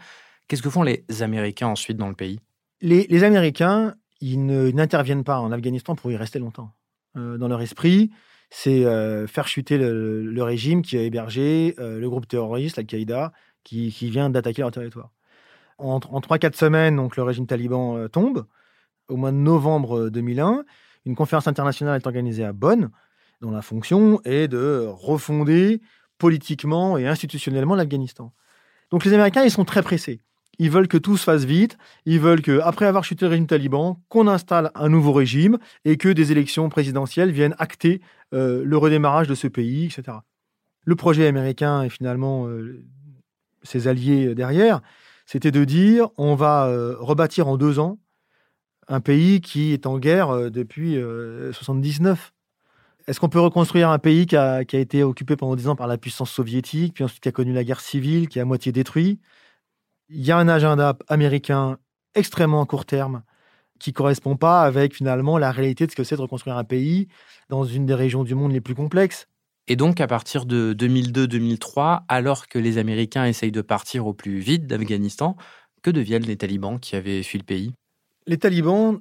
qu'est-ce 0.46 0.62
que 0.62 0.70
font 0.70 0.82
les 0.82 1.04
Américains 1.20 1.68
ensuite 1.68 1.98
dans 1.98 2.08
le 2.08 2.14
pays? 2.14 2.40
Les, 2.80 3.24
Américains, 3.24 3.94
ils 4.20 4.44
n'interviennent 4.46 5.24
pas 5.24 5.40
en 5.40 5.52
Afghanistan 5.52 5.94
pour 5.96 6.10
y 6.10 6.16
rester 6.16 6.38
longtemps. 6.38 6.70
Euh, 7.16 7.36
dans 7.36 7.48
leur 7.48 7.60
esprit, 7.60 8.10
c'est 8.50 8.84
euh, 8.84 9.26
faire 9.26 9.48
chuter 9.48 9.76
le, 9.76 10.42
régime 10.42 10.82
qui 10.82 10.96
a 10.96 11.02
hébergé 11.02 11.74
euh, 11.78 11.98
le 11.98 12.08
groupe 12.08 12.26
terroriste, 12.26 12.78
Al-Qaïda, 12.78 13.32
qui, 13.64 13.90
vient 13.90 14.30
d'attaquer 14.30 14.62
leur 14.62 14.70
territoire. 14.70 15.10
En, 15.76 15.96
en 15.96 16.20
3-4 16.20 16.56
semaines, 16.56 16.96
donc, 16.96 17.16
le 17.16 17.22
régime 17.22 17.46
taliban 17.46 18.08
tombe. 18.08 18.46
Au 19.08 19.16
mois 19.16 19.30
de 19.30 19.36
novembre 19.36 20.08
2001, 20.08 20.64
une 21.04 21.14
conférence 21.14 21.48
internationale 21.48 22.00
est 22.00 22.06
organisée 22.06 22.44
à 22.44 22.52
Bonn, 22.52 22.90
dont 23.40 23.50
la 23.50 23.62
fonction 23.62 24.20
est 24.24 24.48
de 24.48 24.86
refonder 24.88 25.80
politiquement 26.18 26.98
et 26.98 27.06
institutionnellement 27.06 27.74
l'Afghanistan. 27.74 28.32
Donc 28.90 29.04
les 29.04 29.12
Américains, 29.12 29.44
ils 29.44 29.50
sont 29.50 29.64
très 29.64 29.82
pressés. 29.82 30.20
Ils 30.58 30.70
veulent 30.70 30.88
que 30.88 30.98
tout 30.98 31.16
se 31.16 31.24
fasse 31.24 31.44
vite. 31.44 31.78
Ils 32.04 32.18
veulent 32.18 32.42
que, 32.42 32.60
après 32.60 32.86
avoir 32.86 33.04
chuté 33.04 33.24
le 33.24 33.30
régime 33.30 33.46
taliban, 33.46 34.02
qu'on 34.08 34.26
installe 34.26 34.72
un 34.74 34.88
nouveau 34.88 35.12
régime 35.12 35.58
et 35.84 35.96
que 35.96 36.08
des 36.08 36.32
élections 36.32 36.68
présidentielles 36.68 37.30
viennent 37.30 37.54
acter 37.58 38.00
euh, 38.34 38.62
le 38.64 38.76
redémarrage 38.76 39.28
de 39.28 39.34
ce 39.34 39.46
pays, 39.46 39.86
etc. 39.86 40.18
Le 40.84 40.96
projet 40.96 41.26
américain 41.26 41.82
et 41.82 41.90
finalement 41.90 42.48
euh, 42.48 42.84
ses 43.62 43.86
alliés 43.86 44.34
derrière, 44.34 44.80
c'était 45.26 45.52
de 45.52 45.64
dire 45.64 46.08
on 46.16 46.34
va 46.34 46.66
euh, 46.66 46.96
rebâtir 46.98 47.46
en 47.46 47.56
deux 47.56 47.78
ans 47.78 47.98
un 48.88 49.00
pays 49.00 49.40
qui 49.40 49.72
est 49.72 49.86
en 49.86 49.98
guerre 49.98 50.30
euh, 50.30 50.50
depuis 50.50 50.96
1979. 50.96 52.32
Euh, 52.32 53.10
Est-ce 53.10 53.20
qu'on 53.20 53.28
peut 53.28 53.40
reconstruire 53.40 53.90
un 53.90 53.98
pays 53.98 54.26
qui 54.26 54.36
a, 54.36 54.62
été 54.62 55.02
occupé 55.02 55.36
pendant 55.36 55.56
dix 55.56 55.68
ans 55.68 55.76
par 55.76 55.86
la 55.86 55.98
puissance 55.98 56.30
soviétique, 56.30 56.94
puis 56.94 57.04
ensuite 57.04 57.22
qui 57.22 57.28
a 57.28 57.32
connu 57.32 57.52
la 57.52 57.64
guerre 57.64 57.80
civile, 57.80 58.28
qui 58.28 58.38
est 58.38 58.42
à 58.42 58.44
moitié 58.44 58.72
détruit? 58.72 59.20
Il 60.08 60.24
y 60.24 60.32
a 60.32 60.38
un 60.38 60.48
agenda 60.48 60.96
américain 61.08 61.78
extrêmement 62.14 62.62
à 62.62 62.66
court 62.66 62.86
terme 62.86 63.22
qui 63.78 63.92
correspond 63.92 64.36
pas 64.36 64.62
avec 64.62 64.94
finalement 64.94 65.38
la 65.38 65.52
réalité 65.52 65.86
de 65.86 65.90
ce 65.90 65.96
que 65.96 66.02
c'est 66.02 66.16
de 66.16 66.20
reconstruire 66.20 66.56
un 66.56 66.64
pays 66.64 67.08
dans 67.48 67.64
une 67.64 67.86
des 67.86 67.94
régions 67.94 68.24
du 68.24 68.34
monde 68.34 68.52
les 68.52 68.60
plus 68.60 68.74
complexes. 68.74 69.28
Et 69.68 69.76
donc, 69.76 70.00
à 70.00 70.06
partir 70.06 70.46
de 70.46 70.72
2002-2003, 70.72 72.04
alors 72.08 72.48
que 72.48 72.58
les 72.58 72.78
Américains 72.78 73.26
essayent 73.26 73.52
de 73.52 73.60
partir 73.60 74.06
au 74.06 74.14
plus 74.14 74.38
vite 74.38 74.66
d'Afghanistan, 74.66 75.36
que 75.82 75.90
deviennent 75.90 76.24
les 76.24 76.38
talibans 76.38 76.80
qui 76.80 76.96
avaient 76.96 77.22
fui 77.22 77.38
le 77.38 77.44
pays? 77.44 77.74
Les 78.28 78.36
talibans, 78.36 79.00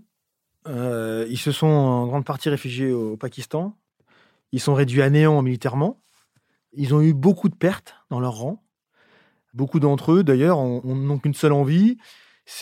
euh, 0.68 1.28
ils 1.30 1.38
se 1.38 1.52
sont 1.52 1.68
en 1.68 2.08
grande 2.08 2.26
partie 2.26 2.50
réfugiés 2.50 2.92
au, 2.92 3.18
Pakistan. 3.18 3.78
Ils 4.54 4.62
sont 4.62 4.74
réduits 4.74 5.02
à 5.02 5.10
néant 5.10 5.42
militairement. 5.42 6.00
Ils 6.74 6.96
ont 6.96 7.02
eu 7.02 7.14
beaucoup 7.14 7.50
de 7.50 7.56
pertes 7.56 7.96
dans 8.10 8.20
leur 8.20 8.36
rang. 8.36 8.64
Beaucoup 9.54 9.80
d'entre 9.80 10.14
eux, 10.14 10.24
d'ailleurs, 10.24 10.60
n'ont 10.64 11.20
qu'une 11.20 11.34
seule 11.34 11.52
envie, 11.52 11.98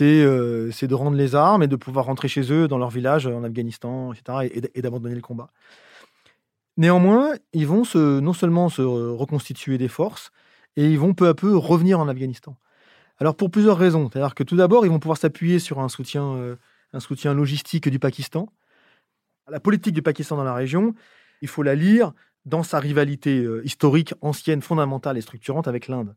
euh, 0.02 0.72
c'est 0.72 0.88
de 0.88 0.96
rendre 0.96 1.18
les 1.18 1.36
armes 1.36 1.62
et 1.62 1.68
de 1.68 1.76
pouvoir 1.76 2.06
rentrer 2.06 2.28
chez 2.28 2.52
eux 2.52 2.68
dans 2.68 2.78
leur 2.78 2.90
village 2.90 3.28
en 3.28 3.44
Afghanistan, 3.44 4.14
etc., 4.14 4.50
et, 4.74 4.82
d'abandonner 4.82 5.16
le 5.16 5.22
combat. 5.22 5.52
Néanmoins, 6.78 7.34
ils 7.54 7.68
vont 7.68 7.84
non 7.96 8.34
seulement 8.34 8.70
se 8.70 8.82
reconstituer 8.82 9.78
des 9.78 9.88
forces, 9.88 10.32
et 10.78 10.90
ils 10.90 11.00
vont 11.00 11.14
peu 11.14 11.28
à 11.28 11.34
peu 11.34 11.56
revenir 11.56 12.00
en 12.00 12.08
Afghanistan. 12.08 12.56
Alors 13.20 13.36
pour 13.36 13.50
plusieurs 13.50 13.78
raisons. 13.78 14.10
C'est-à-dire 14.12 14.36
que 14.36 14.44
tout 14.44 14.56
d'abord, 14.56 14.86
ils 14.86 14.90
vont 14.90 15.00
pouvoir 15.00 15.18
s'appuyer 15.18 15.60
sur 15.60 15.80
un 15.80 15.90
soutien, 15.90 16.36
euh, 16.36 16.56
un 16.94 17.00
soutien 17.00 17.34
logistique 17.34 17.88
du 17.90 18.00
Pakistan. 18.00 18.50
La 19.50 19.60
politique 19.60 19.94
du 19.94 20.02
Pakistan 20.02 20.38
dans 20.38 20.44
la 20.44 20.54
région, 20.54 20.96
il 21.42 21.48
faut 21.48 21.64
la 21.64 21.76
lire 21.76 22.14
dans 22.46 22.64
sa 22.64 22.80
rivalité 22.80 23.40
euh, 23.44 23.64
historique, 23.66 24.14
ancienne, 24.22 24.62
fondamentale 24.62 25.18
et 25.18 25.22
structurante 25.22 25.68
avec 25.68 25.88
l'Inde. 25.88 26.16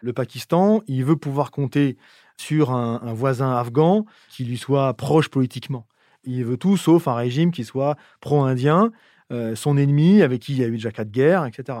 Le 0.00 0.12
Pakistan, 0.12 0.82
il 0.88 1.04
veut 1.04 1.16
pouvoir 1.16 1.52
compter 1.52 1.96
sur 2.36 2.72
un, 2.72 3.12
voisin 3.12 3.56
afghan 3.56 4.04
qui 4.28 4.44
lui 4.44 4.58
soit 4.58 4.94
proche 4.94 5.28
politiquement. 5.28 5.86
Il 6.24 6.44
veut 6.44 6.56
tout 6.56 6.76
sauf 6.76 7.06
un 7.06 7.14
régime 7.14 7.52
qui 7.52 7.64
soit 7.64 7.96
pro-indien, 8.20 8.90
euh, 9.30 9.54
son 9.54 9.76
ennemi 9.76 10.22
avec 10.22 10.42
qui 10.42 10.52
il 10.52 10.58
y 10.58 10.64
a 10.64 10.66
eu 10.66 10.72
déjà 10.72 10.90
quatre 10.90 11.10
guerres, 11.10 11.46
etc. 11.46 11.78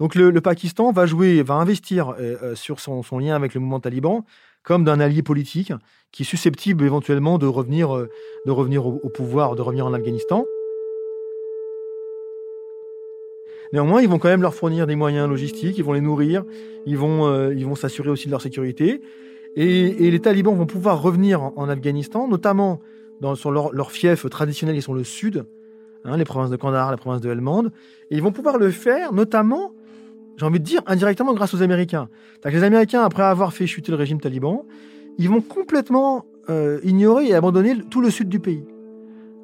Donc 0.00 0.14
le, 0.14 0.40
Pakistan 0.40 0.92
va 0.92 1.04
jouer, 1.04 1.42
va 1.42 1.54
investir 1.54 2.10
euh, 2.18 2.36
euh, 2.42 2.54
sur 2.54 2.80
son, 2.80 3.02
lien 3.18 3.36
avec 3.36 3.52
le 3.52 3.60
mouvement 3.60 3.80
taliban 3.80 4.24
comme 4.62 4.82
d'un 4.82 4.98
allié 4.98 5.22
politique 5.22 5.72
qui 6.10 6.22
est 6.22 6.26
susceptible 6.26 6.84
éventuellement 6.84 7.38
de 7.38 7.46
revenir, 7.46 7.94
euh, 7.94 8.08
de 8.46 8.50
revenir 8.50 8.86
au, 8.86 9.08
pouvoir, 9.10 9.56
de 9.56 9.62
revenir 9.62 9.86
en 9.86 9.92
Afghanistan. 9.92 10.44
Néanmoins, 13.72 14.00
ils 14.00 14.08
vont 14.08 14.18
quand 14.18 14.28
même 14.28 14.42
leur 14.42 14.54
fournir 14.54 14.86
des 14.86 14.96
moyens 14.96 15.28
logistiques, 15.28 15.78
ils 15.78 15.84
vont 15.84 15.92
les 15.92 16.00
nourrir, 16.00 16.44
ils 16.86 16.98
vont, 16.98 17.50
ils 17.52 17.64
vont 17.64 17.76
s'assurer 17.76 18.10
aussi 18.10 18.26
de 18.26 18.32
leur 18.32 18.42
sécurité. 18.42 19.00
Et, 19.54 20.10
les 20.10 20.18
talibans 20.18 20.56
vont 20.56 20.66
pouvoir 20.66 21.00
revenir 21.00 21.40
en, 21.40 21.68
Afghanistan, 21.68 22.26
notamment 22.26 22.80
dans, 23.20 23.36
sur 23.36 23.52
leur, 23.52 23.72
leur 23.72 23.92
fief 23.92 24.28
traditionnel, 24.28 24.74
ils 24.74 24.82
sont 24.82 24.92
le 24.92 25.04
sud, 25.04 25.44
hein, 26.04 26.16
les 26.16 26.24
provinces 26.24 26.50
de 26.50 26.56
Kandahar, 26.56 26.90
la 26.90 26.96
province 26.96 27.20
de 27.20 27.30
Helmand. 27.30 27.66
Et 28.10 28.16
ils 28.16 28.22
vont 28.22 28.32
pouvoir 28.32 28.58
le 28.58 28.72
faire 28.72 29.12
notamment 29.12 29.72
j'ai 30.40 30.46
envie 30.46 30.58
de 30.58 30.64
dire, 30.64 30.80
indirectement 30.86 31.34
grâce 31.34 31.52
aux 31.52 31.60
Américains. 31.60 32.08
les 32.46 32.64
Américains, 32.64 33.02
après 33.02 33.22
avoir 33.22 33.52
fait 33.52 33.66
chuter 33.66 33.92
le 33.92 33.98
régime 33.98 34.20
taliban, 34.20 34.64
ils 35.18 35.28
vont 35.28 35.42
complètement 35.42 36.24
euh, 36.48 36.80
ignorer 36.82 37.26
et 37.26 37.34
abandonner 37.34 37.76
tout 37.90 38.00
le 38.00 38.08
sud 38.08 38.30
du 38.30 38.40
pays. 38.40 38.64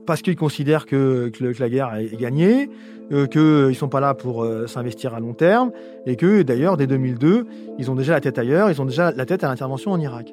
Parce 0.06 0.22
qu'ils 0.22 0.36
considèrent 0.36 0.86
que, 0.86 1.30
la 1.58 1.68
guerre 1.68 1.94
est 1.96 2.16
gagnée, 2.16 2.70
euh, 3.12 3.26
qu'ils 3.26 3.68
ne 3.68 3.72
sont 3.74 3.90
pas 3.90 4.00
là 4.00 4.14
pour 4.14 4.42
euh, 4.42 4.66
s'investir 4.66 5.14
à 5.14 5.20
long 5.20 5.34
terme, 5.34 5.70
et 6.06 6.16
que 6.16 6.40
d'ailleurs, 6.40 6.78
dès 6.78 6.86
2002, 6.86 7.46
ils 7.78 7.90
ont 7.90 7.94
déjà 7.94 8.14
la 8.14 8.22
tête 8.22 8.38
ailleurs, 8.38 8.70
ils 8.70 8.80
ont 8.80 8.86
déjà 8.86 9.10
la 9.10 9.26
tête 9.26 9.44
à 9.44 9.48
l'intervention 9.48 9.92
en 9.92 10.00
Irak. 10.00 10.32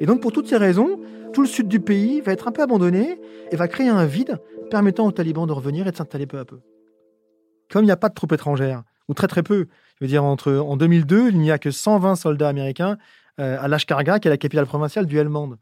Et 0.00 0.06
donc 0.06 0.22
pour 0.22 0.32
toutes 0.32 0.48
ces 0.48 0.56
raisons, 0.56 1.00
tout 1.34 1.42
le 1.42 1.48
sud 1.48 1.68
du 1.68 1.80
pays 1.80 2.22
va 2.22 2.32
être 2.32 2.48
un 2.48 2.52
peu 2.52 2.62
abandonné 2.62 3.20
et 3.52 3.56
va 3.56 3.68
créer 3.68 3.88
un 3.88 4.06
vide 4.06 4.38
permettant 4.70 5.06
aux 5.06 5.12
talibans 5.12 5.46
de 5.46 5.52
revenir 5.52 5.86
et 5.86 5.90
de 5.90 5.96
s'installer 5.96 6.26
peu 6.26 6.38
à 6.38 6.46
peu. 6.46 6.60
Comme 7.70 7.82
il 7.82 7.88
n'y 7.88 7.92
a 7.92 7.96
pas 7.98 8.08
de 8.08 8.14
troupes 8.14 8.32
étrangères, 8.32 8.84
ou 9.08 9.14
très 9.14 9.26
très 9.26 9.42
peu, 9.42 9.66
je 10.00 10.04
veux 10.04 10.08
dire, 10.08 10.24
entre, 10.24 10.52
en 10.54 10.76
2002, 10.76 11.30
il 11.30 11.38
n'y 11.38 11.50
a 11.50 11.58
que 11.58 11.70
120 11.70 12.16
soldats 12.16 12.48
américains 12.48 12.98
euh, 13.40 13.58
à 13.60 13.68
Lashkargah, 13.68 14.20
qui 14.20 14.28
est 14.28 14.30
la 14.30 14.36
capitale 14.36 14.66
provinciale 14.66 15.06
du 15.06 15.18
Helmand, 15.18 15.56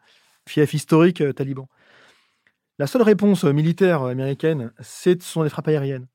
fief 0.47 0.75
historique 0.75 1.21
euh, 1.21 1.33
taliban. 1.33 1.69
La 2.79 2.87
seule 2.87 3.03
réponse 3.03 3.45
militaire 3.45 4.03
américaine, 4.03 4.73
ce 4.81 5.17
sont 5.21 5.43
les 5.43 5.49
frappes 5.49 5.69
aériennes 5.69 6.07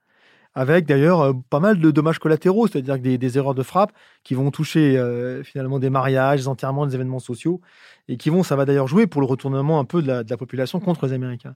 avec 0.53 0.85
d'ailleurs 0.85 1.21
euh, 1.21 1.33
pas 1.49 1.59
mal 1.59 1.79
de 1.79 1.91
dommages 1.91 2.19
collatéraux, 2.19 2.67
c'est-à-dire 2.67 2.99
des, 2.99 3.17
des, 3.17 3.37
erreurs 3.37 3.55
de 3.55 3.63
frappe 3.63 3.91
qui 4.23 4.33
vont 4.33 4.51
toucher 4.51 4.97
euh, 4.97 5.43
finalement 5.43 5.79
des 5.79 5.89
mariages, 5.89 6.41
des 6.41 6.47
enterrements, 6.47 6.85
des 6.85 6.95
événements 6.95 7.19
sociaux, 7.19 7.61
et 8.07 8.17
qui 8.17 8.29
vont, 8.29 8.43
ça 8.43 8.55
va 8.55 8.65
d'ailleurs 8.65 8.87
jouer 8.87 9.07
pour 9.07 9.21
le 9.21 9.27
retournement 9.27 9.79
un 9.79 9.85
peu 9.85 10.01
de 10.01 10.07
la, 10.07 10.23
de 10.23 10.29
la 10.29 10.37
population 10.37 10.79
contre 10.79 11.07
les 11.07 11.13
Américains. 11.13 11.55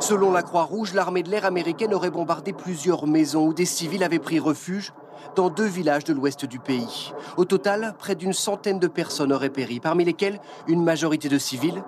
Selon 0.00 0.32
la 0.32 0.42
Croix-Rouge, 0.42 0.94
l'armée 0.94 1.22
de 1.22 1.30
l'air 1.30 1.44
américaine 1.44 1.92
aurait 1.92 2.10
bombardé 2.10 2.52
plusieurs 2.52 3.06
maisons 3.06 3.48
où 3.48 3.54
des 3.54 3.66
civils 3.66 4.02
avaient 4.02 4.18
pris 4.18 4.38
refuge 4.38 4.92
dans 5.36 5.50
deux 5.50 5.66
villages 5.66 6.04
de 6.04 6.14
l'ouest 6.14 6.46
du 6.46 6.58
pays. 6.58 7.12
Au 7.36 7.44
total, 7.44 7.94
près 7.98 8.14
d'une 8.14 8.32
centaine 8.32 8.78
de 8.78 8.86
personnes 8.86 9.32
auraient 9.32 9.50
péri, 9.50 9.80
parmi 9.80 10.04
lesquelles 10.04 10.40
une 10.68 10.82
majorité 10.82 11.28
de 11.28 11.38
civils. 11.38 11.82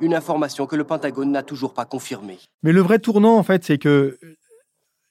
Une 0.00 0.12
information 0.12 0.66
que 0.66 0.74
le 0.74 0.82
Pentagone 0.82 1.30
n'a 1.30 1.44
toujours 1.44 1.72
pas 1.72 1.84
confirmée. 1.84 2.38
Mais 2.64 2.72
le 2.72 2.80
vrai 2.80 2.98
tournant, 2.98 3.38
en 3.38 3.44
fait, 3.44 3.62
c'est 3.62 3.78
que 3.78 4.18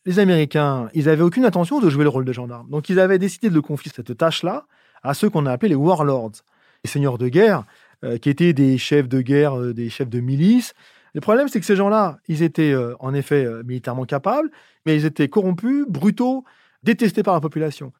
les 0.05 0.19
Américains, 0.19 0.89
ils 0.93 1.05
n'avaient 1.05 1.23
aucune 1.23 1.45
intention 1.45 1.79
de 1.79 1.89
jouer 1.89 2.03
le 2.03 2.09
rôle 2.09 2.25
de 2.25 2.33
gendarme. 2.33 2.69
Donc 2.69 2.89
ils 2.89 2.99
avaient 2.99 3.19
décidé 3.19 3.49
de 3.49 3.59
confier 3.59 3.91
cette 3.93 4.17
tâche-là 4.17 4.65
à 5.01 5.13
ceux 5.13 5.29
qu'on 5.29 5.45
a 5.45 5.51
appelés 5.51 5.69
les 5.69 5.75
warlords, 5.75 6.31
les 6.83 6.89
seigneurs 6.89 7.17
de 7.17 7.27
guerre, 7.29 7.63
euh, 8.03 8.17
qui 8.17 8.29
étaient 8.29 8.53
des 8.53 8.77
chefs 8.77 9.07
de 9.07 9.21
guerre, 9.21 9.59
euh, 9.59 9.73
des 9.73 9.89
chefs 9.89 10.09
de 10.09 10.19
milice. 10.19 10.73
Le 11.13 11.21
problème, 11.21 11.47
c'est 11.47 11.59
que 11.59 11.65
ces 11.65 11.75
gens-là, 11.75 12.17
ils 12.27 12.43
étaient 12.43 12.73
euh, 12.73 12.95
en 12.99 13.13
effet 13.13 13.47
militairement 13.63 14.05
capables, 14.05 14.49
mais 14.85 14.95
ils 14.95 15.05
étaient 15.05 15.29
corrompus, 15.29 15.85
brutaux, 15.87 16.43
détestés 16.83 17.23
par 17.23 17.33
la 17.33 17.39
population. 17.39 17.93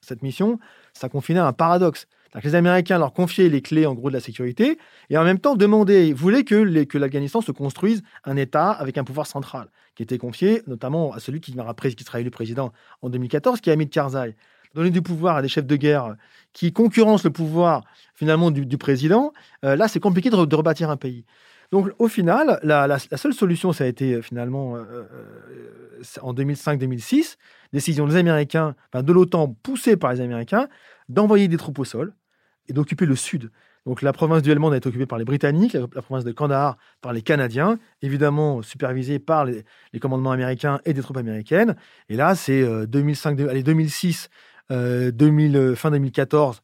Cette 0.00 0.22
mission, 0.22 0.58
ça 0.92 1.08
confinait 1.08 1.40
à 1.40 1.46
un 1.46 1.52
paradoxe 1.52 2.06
les 2.42 2.54
Américains 2.56 2.98
leur 2.98 3.12
confiaient 3.12 3.48
les 3.48 3.62
clés 3.62 3.86
en 3.86 3.94
gros 3.94 4.08
de 4.08 4.14
la 4.14 4.20
sécurité 4.20 4.78
et 5.08 5.16
en 5.16 5.24
même 5.24 5.38
temps 5.38 5.54
demandaient, 5.54 6.12
voulaient 6.12 6.42
que, 6.42 6.56
l'Afghanistan 6.98 7.40
se 7.40 7.52
construise 7.52 8.02
un 8.24 8.36
État 8.36 8.70
avec 8.70 8.98
un 8.98 9.04
pouvoir 9.04 9.26
central, 9.26 9.68
qui 9.94 10.02
était 10.02 10.18
confié 10.18 10.62
notamment 10.66 11.12
à 11.12 11.20
celui 11.20 11.40
qui, 11.40 11.52
qui 11.52 12.04
sera 12.04 12.20
élu 12.20 12.30
président 12.30 12.72
en 13.02 13.08
2014, 13.08 13.60
qui 13.60 13.70
est 13.70 13.72
Hamid 13.72 13.90
Karzai. 13.90 14.34
Donner 14.74 14.90
du 14.90 15.02
pouvoir 15.02 15.36
à 15.36 15.42
des 15.42 15.46
chefs 15.46 15.66
de 15.66 15.76
guerre 15.76 16.16
qui 16.52 16.72
concurrencent 16.72 17.22
le 17.22 17.30
pouvoir 17.30 17.84
finalement 18.16 18.50
du, 18.50 18.76
président, 18.78 19.32
euh, 19.64 19.76
là 19.76 19.86
c'est 19.86 20.00
compliqué 20.00 20.30
de, 20.30 20.44
de, 20.44 20.56
rebâtir 20.56 20.90
un 20.90 20.96
pays. 20.96 21.24
Donc 21.70 21.90
au 22.00 22.08
final, 22.08 22.58
la, 22.64 22.98
seule 22.98 23.34
solution, 23.34 23.72
ça 23.72 23.84
a 23.84 23.86
été 23.86 24.14
euh, 24.14 24.22
finalement 24.22 24.74
euh, 24.74 25.04
en 26.22 26.34
2005-2006, 26.34 27.36
décision 27.72 28.08
des 28.08 28.16
Américains, 28.16 28.74
enfin, 28.92 29.04
de 29.04 29.12
l'OTAN 29.12 29.56
poussée 29.62 29.96
par 29.96 30.12
les 30.12 30.20
Américains, 30.20 30.68
d'envoyer 31.08 31.46
des 31.46 31.56
troupes 31.56 31.78
au 31.78 31.84
sol 31.84 32.12
et 32.68 32.72
d'occuper 32.72 33.06
le 33.06 33.16
sud. 33.16 33.50
Donc 33.86 34.00
la 34.00 34.14
province 34.14 34.42
du 34.42 34.50
Helmand 34.50 34.70
a 34.70 34.78
été 34.78 34.88
occupée 34.88 35.06
par 35.06 35.18
les 35.18 35.26
Britanniques, 35.26 35.74
la, 35.74 35.86
province 35.86 36.24
de 36.24 36.32
Kandahar 36.32 36.78
par 37.02 37.12
les 37.12 37.20
Canadiens, 37.20 37.78
évidemment 38.00 38.62
supervisée 38.62 39.18
par 39.18 39.44
les, 39.44 39.64
commandements 40.00 40.32
américains 40.32 40.80
et 40.86 40.94
des 40.94 41.02
troupes 41.02 41.18
américaines. 41.18 41.76
Et 42.08 42.16
là, 42.16 42.34
c'est 42.34 42.64
2005, 42.86 43.40
euh, 43.40 43.48
allez, 43.50 43.62
2006, 43.62 44.30
2000, 44.70 45.56
euh, 45.56 45.74
fin 45.74 45.90
2014, 45.90 46.62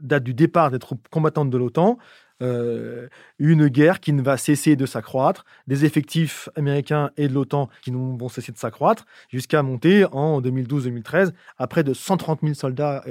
date 0.00 0.24
du 0.24 0.32
départ 0.32 0.70
des 0.70 0.78
troupes 0.78 1.06
combattantes 1.10 1.50
de 1.50 1.58
l'OTAN. 1.58 1.98
Euh, 2.40 3.08
une 3.40 3.66
guerre 3.66 3.98
qui 3.98 4.12
ne 4.12 4.22
va 4.22 4.36
cesser 4.36 4.76
de 4.76 4.86
s'accroître, 4.86 5.44
des 5.66 5.84
effectifs 5.84 6.48
américains 6.54 7.10
et 7.16 7.26
de 7.26 7.34
l'OTAN 7.34 7.68
qui 7.82 7.90
ne 7.90 8.16
vont 8.16 8.28
cesser 8.28 8.52
de 8.52 8.58
s'accroître, 8.58 9.06
jusqu'à 9.28 9.62
monter 9.64 10.04
en 10.12 10.40
2012-2013 10.40 11.32
à 11.58 11.66
près 11.66 11.82
de 11.82 11.92
130 11.92 12.40
000 12.42 12.54
soldats 12.54 13.04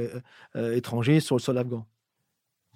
étrangers 0.56 1.20
sur 1.20 1.36
le 1.36 1.42
sol 1.42 1.58
afghan. 1.58 1.86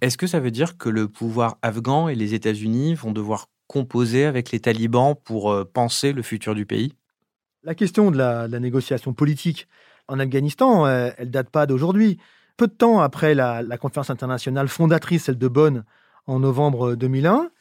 Est-ce 0.01 0.17
que 0.17 0.25
ça 0.25 0.39
veut 0.39 0.49
dire 0.49 0.77
que 0.79 0.89
le 0.89 1.07
pouvoir 1.07 1.59
afghan 1.61 2.07
et 2.07 2.15
les 2.15 2.33
États-Unis 2.33 2.95
vont 2.95 3.11
devoir 3.11 3.49
composer 3.67 4.25
avec 4.25 4.51
les 4.51 4.59
talibans 4.59 5.15
pour 5.15 5.51
euh, 5.51 5.63
penser 5.63 6.11
le 6.11 6.23
futur 6.23 6.55
du 6.55 6.65
pays? 6.65 6.95
La 7.63 7.75
question 7.75 8.09
de 8.09 8.17
la, 8.17 8.47
négociation 8.47 9.13
politique 9.13 9.67
en 10.07 10.19
Afghanistan, 10.19 10.87
euh, 10.87 11.11
elle 11.19 11.29
date 11.29 11.51
pas 11.51 11.67
d'aujourd'hui. 11.67 12.17
Peu 12.57 12.65
de 12.65 12.73
temps 12.73 12.99
après 12.99 13.35
la, 13.35 13.63
conférence 13.77 14.09
internationale 14.09 14.67
fondatrice, 14.69 15.25
celle 15.25 15.37
de 15.37 15.47
Bonn, 15.47 15.85
en 16.25 16.39
novembre 16.39 16.95
2001, 16.95 17.51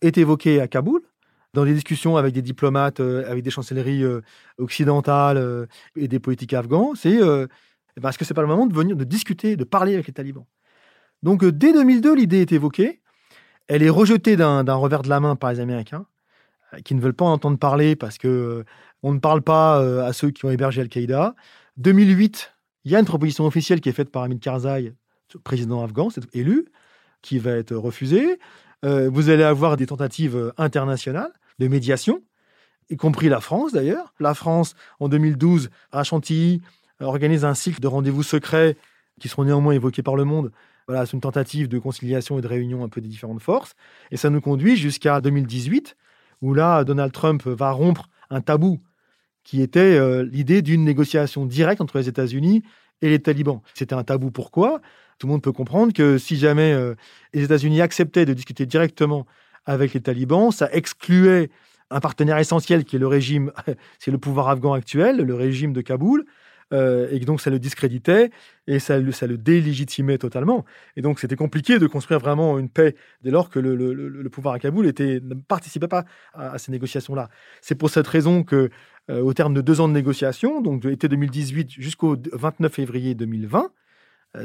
est 0.00 0.16
évoquée 0.16 0.58
à 0.62 0.68
Kaboul, 0.68 1.02
dans 1.52 1.66
des 1.66 1.74
discussions 1.74 2.16
avec 2.16 2.32
des 2.32 2.42
diplomates, 2.42 3.00
euh, 3.00 3.30
avec 3.30 3.44
des 3.44 3.50
chancelleries 3.50 4.04
occidentales 4.56 5.68
et 5.96 6.08
des 6.08 6.18
politiques 6.18 6.54
afghans, 6.54 6.94
c'est 6.94 7.18
eh 7.96 8.00
ben, 8.00 8.08
est-ce 8.08 8.18
que 8.18 8.24
c'est 8.24 8.34
pas 8.34 8.40
le 8.40 8.48
moment 8.48 8.66
de 8.66 8.74
venir 8.74 8.96
de 8.96 9.04
discuter, 9.04 9.56
de 9.56 9.64
parler 9.64 9.92
avec 9.92 10.06
les 10.06 10.12
talibans? 10.14 10.46
Donc 11.22 11.44
euh, 11.44 11.52
dès 11.52 11.72
2002, 11.72 12.14
l'idée 12.14 12.40
est 12.40 12.52
évoquée. 12.52 13.00
Elle 13.68 13.82
est 13.82 13.90
rejetée 13.90 14.36
d'un 14.36 14.74
revers 14.74 15.02
de 15.02 15.08
la 15.08 15.20
main 15.20 15.36
par 15.36 15.52
les 15.52 15.60
Américains, 15.60 16.06
euh, 16.74 16.78
qui 16.80 16.94
ne 16.94 17.00
veulent 17.00 17.14
pas 17.14 17.24
en 17.24 17.32
entendre 17.32 17.58
parler 17.58 17.94
parce 17.94 18.18
que 18.18 18.28
euh, 18.28 18.64
on 19.02 19.12
ne 19.12 19.18
parle 19.18 19.42
pas 19.42 19.78
à 20.04 20.12
ceux 20.12 20.30
qui 20.30 20.44
ont 20.44 20.50
hébergé 20.50 20.82
Al-Qaïda. 20.82 21.34
2008, 21.78 22.52
il 22.84 22.92
y 22.92 22.96
a 22.96 22.98
une 22.98 23.06
proposition 23.06 23.46
officielle 23.46 23.80
qui 23.80 23.88
est 23.88 23.92
faite 23.92 24.10
par 24.10 24.24
Hamid 24.24 24.40
Karzai, 24.40 24.94
président 25.42 25.82
afghan, 25.82 26.08
élu, 26.34 26.66
qui 27.22 27.38
va 27.38 27.52
être 27.52 27.74
refusée. 27.74 28.38
vous 28.82 29.30
allez 29.30 29.42
avoir 29.42 29.78
des 29.78 29.86
tentatives 29.86 30.52
internationales 30.58 31.32
de 31.58 31.68
médiation, 31.68 32.22
y 32.90 32.98
compris 32.98 33.30
la 33.30 33.40
France 33.40 33.72
d'ailleurs. 33.72 34.12
La 34.20 34.34
France, 34.34 34.74
en 34.98 35.08
2012, 35.08 35.70
à 35.90 36.04
Chantilly, 36.04 36.60
organise 37.00 37.46
un 37.46 37.54
cycle 37.54 37.80
de 37.80 37.86
rendez-vous 37.86 38.22
secrets 38.22 38.76
qui 39.18 39.28
seront 39.28 39.44
néanmoins 39.44 39.72
évoqués 39.72 40.02
par 40.02 40.14
le 40.14 40.26
monde 40.26 40.52
voilà, 40.90 41.06
c'est 41.06 41.12
une 41.12 41.20
tentative 41.20 41.68
de 41.68 41.78
conciliation 41.78 42.36
et 42.40 42.42
de 42.42 42.48
réunion 42.48 42.82
un 42.82 42.88
peu 42.88 43.00
des 43.00 43.06
différentes 43.06 43.40
forces. 43.40 43.74
Et 44.10 44.16
ça 44.16 44.28
nous 44.28 44.40
conduit 44.40 44.76
jusqu'à 44.76 45.20
2018, 45.20 45.96
où 46.42 46.52
là, 46.52 46.82
Donald 46.82 47.12
Trump 47.12 47.46
va 47.46 47.70
rompre 47.70 48.08
un 48.28 48.40
tabou 48.40 48.80
qui 49.44 49.62
était 49.62 49.78
euh, 49.78 50.24
l'idée 50.24 50.62
d'une 50.62 50.82
négociation 50.82 51.46
directe 51.46 51.80
entre 51.80 51.96
les 51.98 52.08
États-Unis 52.08 52.64
et 53.02 53.08
les 53.08 53.20
talibans. 53.20 53.60
C'était 53.72 53.94
un 53.94 54.02
tabou 54.02 54.32
pourquoi? 54.32 54.80
Tout 55.20 55.28
le 55.28 55.30
monde 55.30 55.42
peut 55.42 55.52
comprendre 55.52 55.92
que 55.92 56.18
si 56.18 56.36
jamais 56.36 56.72
euh, 56.72 56.96
les 57.34 57.44
États-Unis 57.44 57.80
acceptaient 57.80 58.26
de 58.26 58.34
discuter 58.34 58.66
directement 58.66 59.26
avec 59.66 59.94
les 59.94 60.00
talibans, 60.00 60.50
ça 60.50 60.68
excluait 60.72 61.50
un 61.90 62.00
partenaire 62.00 62.38
essentiel 62.38 62.84
qui 62.84 62.96
est 62.96 62.98
le 62.98 63.06
régime, 63.06 63.52
c'est 64.00 64.10
le 64.10 64.18
pouvoir 64.18 64.48
afghan 64.48 64.72
actuel, 64.72 65.18
le 65.18 65.34
régime 65.36 65.72
de 65.72 65.82
Kaboul, 65.82 66.24
euh, 66.72 67.08
et 67.10 67.18
donc 67.20 67.40
ça 67.40 67.50
le 67.50 67.58
discréditait 67.58 68.30
et 68.66 68.78
ça, 68.78 68.98
ça 69.12 69.26
le 69.26 69.36
délégitimait 69.36 70.18
totalement. 70.18 70.64
Et 70.96 71.02
donc 71.02 71.18
c'était 71.18 71.36
compliqué 71.36 71.78
de 71.78 71.86
construire 71.86 72.20
vraiment 72.20 72.58
une 72.58 72.68
paix 72.68 72.94
dès 73.22 73.30
lors 73.30 73.50
que 73.50 73.58
le, 73.58 74.28
pouvoir 74.30 74.54
à 74.54 74.58
Kaboul 74.58 74.86
était, 74.86 75.20
ne 75.22 75.34
participait 75.34 75.88
pas 75.88 76.04
à, 76.34 76.58
ces 76.58 76.70
négociations-là. 76.70 77.28
C'est 77.60 77.74
pour 77.74 77.90
cette 77.90 78.06
raison 78.06 78.44
que, 78.44 78.70
euh, 79.10 79.20
au 79.20 79.34
terme 79.34 79.54
de 79.54 79.60
deux 79.60 79.80
ans 79.80 79.88
de 79.88 79.94
négociations, 79.94 80.60
donc 80.60 80.82
de 80.82 80.88
l'été 80.90 81.08
2018 81.08 81.70
jusqu'au 81.70 82.16
29 82.32 82.72
février 82.72 83.14
2020, 83.14 83.64
euh, 83.64 83.68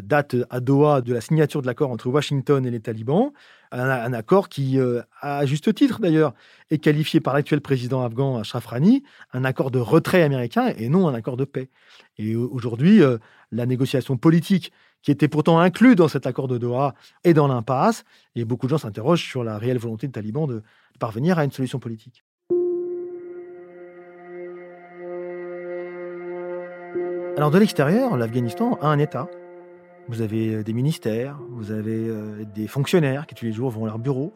date 0.02 0.36
à 0.50 0.60
Doha 0.60 1.02
de 1.02 1.14
la 1.14 1.22
signature 1.22 1.62
de 1.62 1.68
l'accord 1.68 1.92
entre 1.92 2.08
Washington 2.08 2.66
et 2.66 2.72
les 2.72 2.80
talibans, 2.80 3.32
un, 3.72 4.14
accord 4.14 4.50
qui, 4.50 4.80
euh, 4.80 5.02
à 5.22 5.46
juste 5.46 5.74
titre 5.74 6.00
d'ailleurs, 6.00 6.34
est 6.70 6.78
qualifié 6.78 7.20
par 7.20 7.34
l'actuel 7.34 7.62
président 7.62 8.04
afghan 8.04 8.38
Ashraf 8.38 8.66
Rani, 8.68 9.04
un 9.34 9.44
accord 9.44 9.72
de 9.72 9.80
retrait 9.80 10.24
américain 10.24 10.74
et 10.78 10.90
non 10.90 11.08
un 11.08 11.14
accord 11.14 11.38
de 11.38 11.46
paix. 11.46 11.70
Et 12.18 12.36
aujourd'hui, 12.36 13.02
euh, 13.02 13.18
la 13.52 13.66
négociation 13.66 14.18
politique 14.18 14.72
qui 15.02 15.12
était 15.12 15.28
pourtant 15.28 15.60
inclue 15.60 15.96
dans 15.96 16.08
cet 16.08 16.26
accord 16.26 16.48
de 16.48 16.58
Doha 16.58 16.96
est 17.24 17.34
dans 17.34 17.48
l'impasse, 17.48 18.06
et 18.36 18.44
beaucoup 18.44 18.66
de 18.66 18.72
gens 18.72 18.80
s'interrogent 18.80 19.24
sur 19.24 19.44
la 19.44 19.58
réelle 19.58 19.78
volonté 19.78 20.08
des 20.08 20.14
talibans 20.14 20.48
de 20.48 20.64
parvenir 21.00 21.38
à 21.38 21.44
une 21.44 21.52
solution 21.52 21.80
politique. 21.80 22.24
Alors 27.38 27.52
de 27.52 27.60
l'extérieur, 27.60 28.16
l'Afghanistan 28.16 28.80
a 28.82 28.88
un 28.88 28.98
État 28.98 29.28
vous 30.08 30.22
avez 30.22 30.56
euh, 30.56 30.64
des 30.64 30.74
ministères, 30.74 31.38
vous 31.50 31.72
avez 31.72 32.08
euh, 32.08 32.46
des 32.54 32.68
fonctionnaires 32.68 33.26
qui 33.26 33.36
tous 33.36 33.46
les 33.46 33.52
jours 33.52 33.70
vont 33.70 33.86
à 33.86 33.88
leur 33.88 34.00
bureau, 34.00 34.34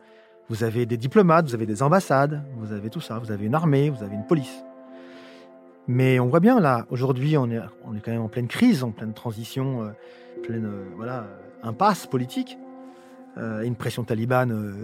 vous 0.49 0.63
avez 0.63 0.86
des 0.86 0.97
diplomates, 0.97 1.45
vous 1.45 1.53
avez 1.53 1.65
des 1.65 1.84
ambassades, 1.84 2.43
vous 2.58 2.73
avez 2.73 2.89
tout 2.89 3.01
ça, 3.01 3.19
vous 3.19 3.32
avez 3.32 3.45
une 3.45 3.55
armée, 3.55 3.89
vous 3.89 4.03
avez 4.03 4.15
une 4.15 4.25
police. 4.25 4.63
Mais 5.88 6.19
on 6.19 6.27
voit 6.27 6.39
bien 6.39 6.60
là, 6.60 6.86
aujourd'hui, 6.89 7.38
on 7.38 7.49
est, 7.49 7.62
quand 8.03 8.12
même 8.12 8.21
en 8.21 8.29
pleine 8.29 8.47
crise, 8.47 8.84
en 8.84 8.91
pleine 8.91 9.13
transition, 9.13 9.84
euh, 9.84 9.89
pleine 10.43 10.69
voilà, 10.95 11.27
impasse 11.63 12.05
politique, 12.05 12.58
une 13.38 13.75
pression 13.75 14.03
talibane 14.03 14.75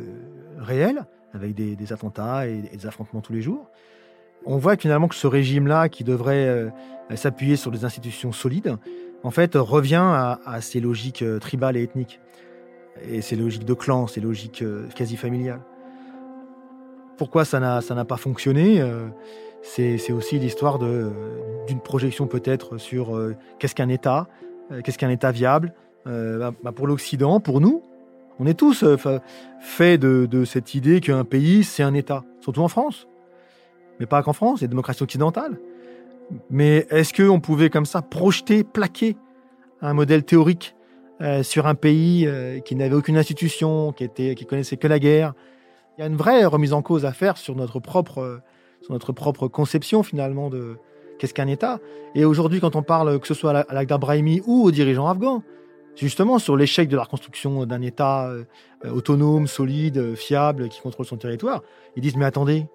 réelle, 0.57 1.05
avec 1.33 1.53
des, 1.53 1.93
attentats 1.93 2.47
et, 2.47 2.61
des 2.61 2.87
affrontements 2.87 3.19
tous 3.19 3.33
les 3.33 3.41
jours. 3.41 3.69
On 4.45 4.57
voit 4.57 4.77
finalement 4.77 5.07
que 5.07 5.15
ce 5.15 5.27
régime-là, 5.27 5.89
qui 5.89 6.03
devrait 6.03 6.71
s'appuyer 7.15 7.55
sur 7.55 7.71
des 7.71 7.85
institutions 7.85 8.31
solides, 8.31 8.77
en 9.23 9.31
fait, 9.31 9.55
revient 9.55 9.95
à, 9.95 10.61
ces 10.61 10.79
logiques 10.79 11.23
euh, 11.23 11.39
tribales 11.39 11.77
et 11.77 11.83
ethniques. 11.83 12.19
Et 13.09 13.21
c'est 13.21 13.35
logique 13.35 13.65
de 13.65 13.73
clan, 13.73 14.07
c'est 14.07 14.21
logique 14.21 14.61
euh, 14.61 14.87
quasi 14.95 15.17
familiale. 15.17 15.61
Pourquoi 17.17 17.45
ça 17.45 17.59
n'a 17.59 18.05
pas 18.05 18.17
fonctionné 18.17 18.81
euh, 18.81 19.07
C'est 19.63 20.11
aussi 20.11 20.37
l'histoire 20.37 20.79
d'une 20.79 21.79
projection 21.83 22.27
peut-être 22.27 22.77
sur 22.77 23.15
euh, 23.15 23.35
qu'est-ce 23.57 23.75
qu'un 23.75 23.89
État, 23.89 24.27
qu'est-ce 24.83 24.97
qu'un 24.97 25.09
État 25.09 25.31
viable. 25.31 25.73
Bah, 26.05 26.51
bah, 26.63 26.71
pour 26.71 26.85
l'Occident, 26.85 27.39
pour 27.39 27.61
nous, 27.61 27.81
on 28.37 28.45
est 28.45 28.53
tous 28.53 28.85
faits 29.59 29.99
de, 29.99 30.27
de, 30.29 30.45
cette 30.45 30.75
idée 30.75 30.99
qu'un 30.99 31.23
pays, 31.23 31.63
c'est 31.63 31.81
un 31.81 31.95
État, 31.95 32.23
surtout 32.41 32.61
en 32.61 32.67
France. 32.67 33.07
Mais 33.99 34.05
pas 34.05 34.23
qu'en 34.23 34.33
France, 34.33 34.59
c'est 34.59 34.65
la 34.65 34.69
démocratie 34.69 35.03
occidentale. 35.03 35.59
Mais 36.49 36.87
est-ce 36.89 37.13
qu'on 37.13 37.39
pouvait 37.39 37.69
comme 37.69 37.85
ça 37.85 38.01
projeter, 38.01 38.63
plaquer 38.63 39.15
un 39.81 39.93
modèle 39.93 40.23
théorique 40.23 40.75
euh, 41.21 41.43
sur 41.43 41.67
un 41.67 41.75
pays 41.75 42.25
euh, 42.27 42.59
qui 42.59 42.75
n'avait 42.75 42.95
aucune 42.95 43.17
institution, 43.17 43.91
qui 43.93 44.03
était, 44.03 44.35
qui 44.35 44.45
connaissait 44.45 44.77
que 44.77 44.87
la 44.87 44.99
guerre? 44.99 45.33
Il 45.97 46.01
y 46.01 46.03
a 46.03 46.07
une 46.07 46.17
vraie 46.17 46.45
remise 46.45 46.73
en 46.73 46.81
cause 46.81 47.05
à 47.05 47.13
faire 47.13 47.37
sur 47.37 47.55
notre 47.55 47.79
propre, 47.79 48.41
sur 48.81 48.91
notre 48.91 49.13
propre 49.13 49.47
conception 49.47 50.03
finalement 50.03 50.49
de 50.49 50.77
qu'est-ce 51.19 51.33
qu'un 51.33 51.47
État. 51.47 51.79
Et 52.15 52.25
aujourd'hui, 52.25 52.59
quand 52.59 52.75
on 52.75 52.83
parle, 52.83 53.19
que 53.19 53.27
ce 53.27 53.33
soit 53.33 53.57
à 53.57 53.73
l'Akhdar 53.73 53.99
Brahimi 53.99 54.41
ou 54.45 54.63
aux 54.63 54.71
dirigeants 54.71 55.07
afghans, 55.07 55.41
justement 55.95 56.39
sur 56.39 56.57
l'échec 56.57 56.89
de 56.89 56.95
la 56.95 57.03
reconstruction 57.03 57.65
d'un 57.65 57.81
État 57.81 58.27
euh, 58.27 58.43
autonome, 58.89 59.47
solide, 59.47 60.15
fiable, 60.15 60.69
qui 60.69 60.81
contrôle 60.81 61.05
son 61.05 61.17
territoire, 61.17 61.61
ils 61.95 62.01
disent 62.01 62.17
mais 62.17 62.25
attendez, 62.25 62.65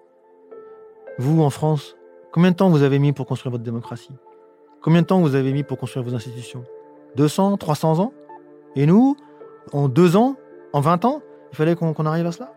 vous 1.17 1.41
en 1.41 1.49
France, 1.49 1.95
Combien 2.31 2.51
de 2.51 2.55
temps 2.55 2.69
vous 2.69 2.83
avez 2.83 2.97
mis 2.97 3.11
pour 3.11 3.25
construire 3.25 3.51
votre 3.51 3.63
démocratie? 3.65 4.15
Combien 4.81 5.01
de 5.01 5.07
temps 5.07 5.19
vous 5.19 5.35
avez 5.35 5.51
mis 5.51 5.63
pour 5.63 5.77
construire 5.77 6.05
vos 6.05 6.15
institutions? 6.15 6.63
200, 7.17 7.57
300 7.57 7.99
ans? 7.99 8.13
Et 8.77 8.85
nous, 8.85 9.17
en 9.73 9.89
deux 9.89 10.15
ans, 10.15 10.37
en 10.71 10.79
20 10.79 11.03
ans, 11.03 11.21
il 11.51 11.57
fallait 11.57 11.75
qu'on 11.75 11.93
arrive 12.05 12.25
à 12.25 12.31
cela? 12.31 12.53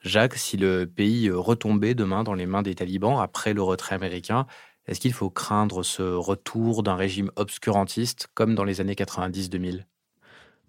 Jacques, 0.00 0.36
si 0.36 0.56
le 0.56 0.86
pays 0.86 1.30
retombait 1.30 1.94
demain 1.94 2.24
dans 2.24 2.32
les 2.32 2.46
mains 2.46 2.62
des 2.62 2.74
talibans 2.74 3.20
après 3.20 3.52
le 3.52 3.62
retrait 3.62 3.94
américain, 3.94 4.46
est-ce 4.86 5.00
qu'il 5.00 5.12
faut 5.12 5.28
craindre 5.28 5.82
ce 5.82 6.02
retour 6.02 6.82
d'un 6.82 6.96
régime 6.96 7.30
obscurantiste 7.36 8.28
comme 8.32 8.54
dans 8.54 8.64
les 8.64 8.80
années 8.80 8.94
90-2000 8.94 9.84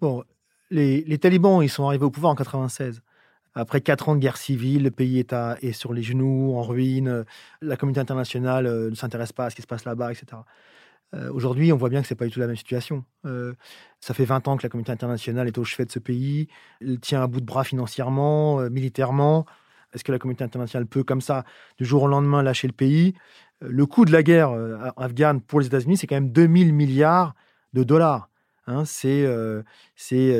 Bon, 0.02 0.24
les, 0.70 1.02
les, 1.04 1.18
talibans, 1.18 1.62
ils 1.62 1.70
sont 1.70 1.86
arrivés 1.86 2.04
au 2.04 2.10
pouvoir 2.10 2.34
en 2.34 2.36
96. 2.36 3.00
Après 3.54 3.80
quatre 3.80 4.08
ans 4.08 4.16
de 4.16 4.20
guerre 4.20 4.36
civile, 4.36 4.82
le 4.82 4.90
pays 4.90 5.20
est, 5.20 5.32
est 5.32 5.72
sur 5.72 5.92
les 5.92 6.02
genoux, 6.02 6.54
en 6.56 6.62
ruine. 6.62 7.24
La 7.62 7.76
communauté 7.76 8.00
internationale 8.00 8.66
euh, 8.66 8.90
ne 8.90 8.94
s'intéresse 8.96 9.32
pas 9.32 9.46
à 9.46 9.50
ce 9.50 9.56
qui 9.56 9.62
se 9.62 9.66
passe 9.66 9.84
là-bas, 9.84 10.12
etc. 10.12 10.42
Euh, 11.14 11.30
aujourd'hui, 11.32 11.72
on 11.72 11.76
voit 11.76 11.88
bien 11.88 12.02
que 12.02 12.08
ce 12.08 12.14
n'est 12.14 12.18
pas 12.18 12.24
du 12.24 12.32
tout 12.32 12.40
la 12.40 12.48
même 12.48 12.56
situation. 12.56 13.04
Euh, 13.26 13.54
ça 14.00 14.12
fait 14.12 14.24
20 14.24 14.48
ans 14.48 14.56
que 14.56 14.64
la 14.64 14.68
communauté 14.68 14.90
internationale 14.90 15.46
est 15.46 15.56
au 15.56 15.62
chevet 15.62 15.84
de 15.84 15.92
ce 15.92 16.00
pays. 16.00 16.48
Elle 16.80 16.98
tient 16.98 17.22
à 17.22 17.28
bout 17.28 17.40
de 17.40 17.46
bras 17.46 17.62
financièrement, 17.62 18.58
militairement. 18.70 19.46
Est-ce 19.92 20.02
que 20.02 20.10
la 20.10 20.18
communauté 20.18 20.42
internationale 20.42 20.86
peut, 20.86 21.04
comme 21.04 21.20
ça, 21.20 21.44
du 21.78 21.84
jour 21.84 22.02
au 22.02 22.08
lendemain, 22.08 22.42
lâcher 22.42 22.66
le 22.66 22.72
pays? 22.72 23.14
Le 23.60 23.86
coût 23.86 24.04
de 24.04 24.10
la 24.10 24.24
guerre 24.24 24.50
afghane 24.96 25.40
pour 25.40 25.60
les 25.60 25.66
États-Unis, 25.66 25.96
c'est 25.96 26.08
quand 26.08 26.16
même 26.16 26.32
2000 26.32 26.74
milliards 26.74 27.34
de 27.72 27.84
dollars. 27.84 28.28
Hein, 28.66 28.84
c'est 28.84 29.24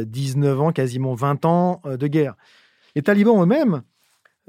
19 0.05 0.61
ans, 0.61 0.73
quasiment 0.73 1.15
20 1.15 1.45
ans 1.45 1.81
de 1.85 2.07
guerre. 2.09 2.35
Les 2.95 3.03
talibans 3.03 3.43
eux-mêmes 3.43 3.83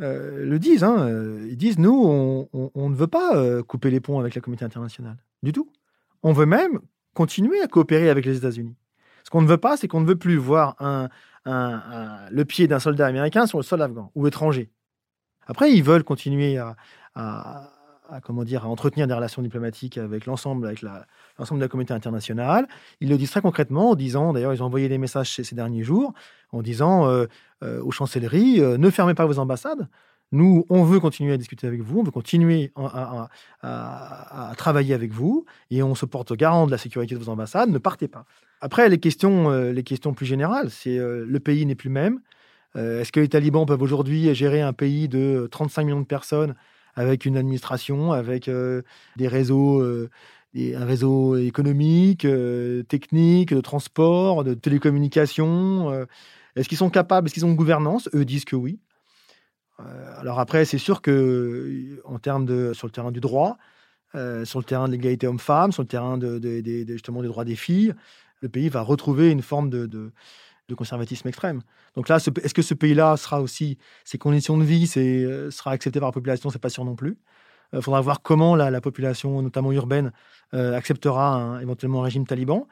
euh, 0.02 0.46
le 0.46 0.60
disent. 0.60 0.84
Hein, 0.84 1.08
euh, 1.08 1.48
ils 1.50 1.58
disent 1.58 1.80
nous, 1.80 2.48
on, 2.54 2.90
ne 2.90 2.96
veut 2.96 3.08
pas 3.08 3.36
euh, 3.36 3.64
couper 3.64 3.90
les 3.90 4.00
ponts 4.00 4.20
avec 4.20 4.36
la 4.36 4.42
communauté 4.42 4.66
internationale. 4.66 5.18
Du 5.44 5.52
tout. 5.52 5.72
On 6.24 6.34
veut 6.34 6.46
même 6.46 6.80
continuer 7.14 7.62
à 7.62 7.68
coopérer 7.68 8.10
avec 8.10 8.26
les 8.26 8.38
États-Unis. 8.38 8.76
Ce 9.24 9.30
qu'on 9.30 9.42
ne 9.42 9.48
veut 9.48 9.58
pas, 9.58 9.78
c'est 9.78 9.88
qu'on 9.88 10.02
ne 10.02 10.08
veut 10.08 10.18
plus 10.18 10.38
voir 10.38 10.76
le 11.46 12.44
pied 12.44 12.68
d'un 12.68 12.80
soldat 12.80 13.08
américain 13.08 13.48
sur 13.48 13.58
le 13.58 13.64
sol 13.64 13.82
afghan 13.82 14.12
ou 14.16 14.28
étranger. 14.28 14.70
Après, 15.48 15.72
ils 15.72 15.84
veulent 15.84 16.04
continuer 16.04 16.58
à, 16.58 17.72
comment 18.24 18.44
dire, 18.44 18.66
à 18.66 18.68
entretenir 18.68 19.08
des 19.08 19.14
relations 19.14 19.42
diplomatiques 19.42 19.98
avec 19.98 20.26
l'ensemble, 20.26 20.68
avec 20.68 20.82
l'ensemble 20.82 21.60
de 21.60 21.66
la 21.66 21.70
communauté 21.70 21.94
internationale. 21.94 22.68
Ils 23.02 23.10
le 23.10 23.18
disent 23.18 23.32
très 23.32 23.42
concrètement 23.42 23.92
en 23.92 23.96
disant, 23.96 24.34
d'ailleurs, 24.34 24.54
ils 24.54 24.64
ont 24.64 24.68
envoyé 24.68 24.90
des 24.90 24.98
messages 24.98 25.32
ces, 25.32 25.56
derniers 25.56 25.84
jours, 25.84 26.14
en 26.52 26.62
disant 26.62 27.08
euh, 27.08 27.26
euh, 27.64 27.82
aux 27.82 27.92
chancelleries, 27.92 28.62
euh, 28.62 28.78
ne 28.78 28.90
fermez 28.90 29.14
pas 29.14 29.26
vos 29.26 29.40
ambassades. 29.40 29.88
Nous, 30.32 30.66
on 30.70 30.84
veut 30.84 31.00
continuer 31.00 31.34
à 31.34 31.38
discuter 31.38 31.68
avec 31.68 31.82
vous, 31.82 32.00
on 32.00 32.04
veut 32.04 32.12
continuer 32.12 32.72
à, 32.76 33.30
à, 33.62 34.54
travailler 34.58 34.94
avec 34.94 35.12
vous, 35.12 35.46
et 35.70 35.84
on 35.84 35.94
se 35.96 36.06
porte 36.06 36.34
garant 36.34 36.66
de 36.66 36.72
la 36.72 36.78
sécurité 36.78 37.16
de 37.16 37.20
vos 37.20 37.30
ambassades. 37.30 37.70
Ne 37.70 37.78
partez 37.78 38.08
pas. 38.08 38.26
Après, 38.60 38.90
les 38.90 38.98
questions, 38.98 39.52
les 39.52 39.84
questions 39.84 40.14
plus 40.14 40.26
générales, 40.26 40.72
c'est 40.72 40.98
le 40.98 41.40
pays 41.40 41.66
n'est 41.68 41.76
plus 41.76 41.90
le 41.90 41.94
même. 41.94 42.20
Est-ce 42.74 43.12
que 43.12 43.20
les 43.20 43.30
talibans 43.30 43.68
peuvent 43.68 43.84
aujourd'hui 43.84 44.34
gérer 44.34 44.62
un 44.62 44.74
pays 44.74 45.08
de 45.08 45.48
35 45.52 45.84
millions 45.84 46.02
de 46.02 46.06
personnes 46.06 46.56
avec 46.96 47.26
une 47.26 47.38
administration, 47.38 48.12
avec 48.12 48.50
des 49.16 49.28
réseaux, 49.28 49.82
un 49.84 50.86
réseau 50.86 51.36
économique, 51.36 52.28
technique, 52.88 53.54
de 53.54 53.62
transport, 53.62 54.44
de 54.44 54.54
télécommunications. 54.54 56.06
Est-ce 56.56 56.70
qu'ils 56.70 56.78
sont 56.78 56.90
capables 56.90 57.28
Est-ce 57.28 57.34
qu'ils 57.34 57.46
ont 57.46 57.50
une 57.50 57.56
gouvernance? 57.56 58.10
Eux 58.14 58.26
disent 58.26 58.46
que 58.46 58.56
oui. 58.56 58.80
alors 60.18 60.40
après, 60.40 60.64
c'est 60.66 60.78
sûr 60.78 61.02
que 61.02 62.00
termes 62.22 62.46
de, 62.46 62.72
sur 62.74 62.88
le 62.88 62.92
terrain 62.92 63.12
du 63.12 63.20
droit, 63.20 63.58
sur 64.14 64.60
le 64.60 64.64
terrain 64.66 64.88
de 64.88 64.94
l'égalité 64.94 65.28
homme-femme, 65.28 65.72
sur 65.72 65.84
le 65.84 65.88
terrain 65.88 66.18
justement 66.88 67.22
des 67.22 67.28
droits 67.28 67.46
des 67.46 67.58
filles, 67.58 67.94
le 68.42 68.50
pays 68.50 68.70
va 68.70 68.82
retrouver 68.82 69.32
une 69.32 69.42
forme 69.42 69.70
de, 69.70 70.12
de 70.68 70.76
conservatisme 70.76 71.28
extrême. 71.28 71.62
Donc 71.96 72.10
là, 72.10 72.18
est-ce 72.18 72.54
que 72.54 72.62
ce 72.62 72.74
pays-là 72.74 73.18
sera 73.18 73.42
aussi, 73.42 73.78
ses 74.04 74.18
conditions 74.18 74.58
de 74.58 74.64
vie 74.64 74.92
euh, 74.98 75.52
sera 75.52 75.72
accepté 75.72 76.00
par 76.00 76.10
la 76.10 76.14
population 76.14 76.50
C'est 76.50 76.60
pas 76.60 76.70
sûr 76.70 76.86
non 76.86 76.96
plus. 76.96 77.18
Il 77.74 77.80
euh, 77.80 77.82
faudra 77.82 78.02
voir 78.02 78.22
comment 78.22 78.56
la, 78.56 78.82
population, 78.82 79.42
notamment 79.42 79.72
urbaine, 79.72 80.12
euh, 80.54 80.76
acceptera 80.76 81.60
éventuellement 81.62 82.02
un 82.02 82.06
régime 82.06 82.26
taliban. 82.26 82.68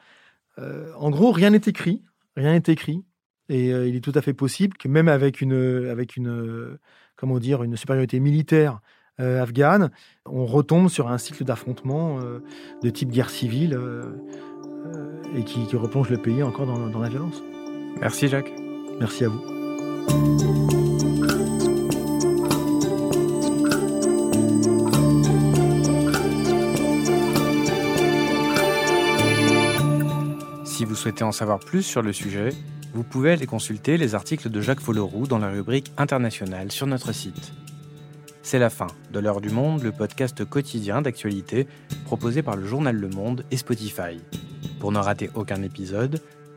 en 0.58 1.10
gros, 1.10 1.32
rien 1.32 1.52
n'est 1.52 1.62
écrit, 1.66 2.04
rien 2.36 2.54
n'est 2.54 2.74
écrit, 2.74 3.04
et 3.50 3.70
il 3.70 3.96
est 3.96 4.04
tout 4.04 4.12
à 4.16 4.22
fait 4.22 4.34
possible 4.34 4.78
que 4.78 4.88
même 4.88 5.08
avec 5.08 5.42
une, 5.42 5.88
avec 5.90 6.16
une, 6.16 6.78
comment 7.16 7.40
dire, 7.40 7.64
une 7.64 7.76
supériorité 7.76 8.20
militaire 8.20 8.80
afghane, 9.18 9.92
on 10.26 10.46
retombe 10.46 10.90
sur 10.90 11.10
un 11.10 11.18
cycle 11.18 11.44
d'affrontement 11.44 12.20
de 12.84 12.90
type 12.90 13.10
guerre 13.10 13.32
civile 13.32 13.80
et 15.36 15.44
qui, 15.44 15.66
replonge 15.76 16.10
le 16.10 16.18
pays 16.18 16.44
encore 16.44 16.68
dans 16.68 17.00
la 17.00 17.10
violence. 17.10 17.42
Merci 18.00 18.28
Jacques. 18.28 18.52
Merci 19.00 19.26
à 19.26 19.30
vous. 19.30 19.42
Si 30.66 30.86
vous 30.86 30.96
souhaitez 30.96 31.24
en 31.24 31.32
savoir 31.32 31.60
plus 31.60 31.84
sur 31.84 32.02
le 32.02 32.12
sujet, 32.12 32.50
vous 32.94 33.04
pouvez 33.04 33.32
aller 33.32 33.46
consulter 33.46 33.98
les 33.98 34.16
articles 34.16 34.50
de 34.50 34.62
Jacques 34.62 34.82
Folloroux 34.82 35.28
dans 35.28 35.40
la 35.40 35.50
rubrique 35.50 35.92
internationale 35.98 36.72
sur 36.72 36.88
notre 36.88 37.12
site. 37.12 37.54
C'est 38.42 38.60
la 38.60 38.70
fin 38.70 38.88
de 39.12 39.20
l'heure 39.20 39.40
du 39.40 39.50
monde, 39.50 39.84
le 39.84 39.92
podcast 39.92 40.44
quotidien 40.44 41.02
d'actualité 41.02 41.66
proposé 42.06 42.44
par 42.44 42.58
le 42.58 42.66
journal 42.66 42.96
Le 42.96 43.08
Monde 43.08 43.46
et 43.52 43.58
Spotify. 43.58 44.20
Pour 44.80 44.92
ne 44.92 45.00
rater 45.00 45.30
aucun 45.34 45.64
épisode, 45.64 46.22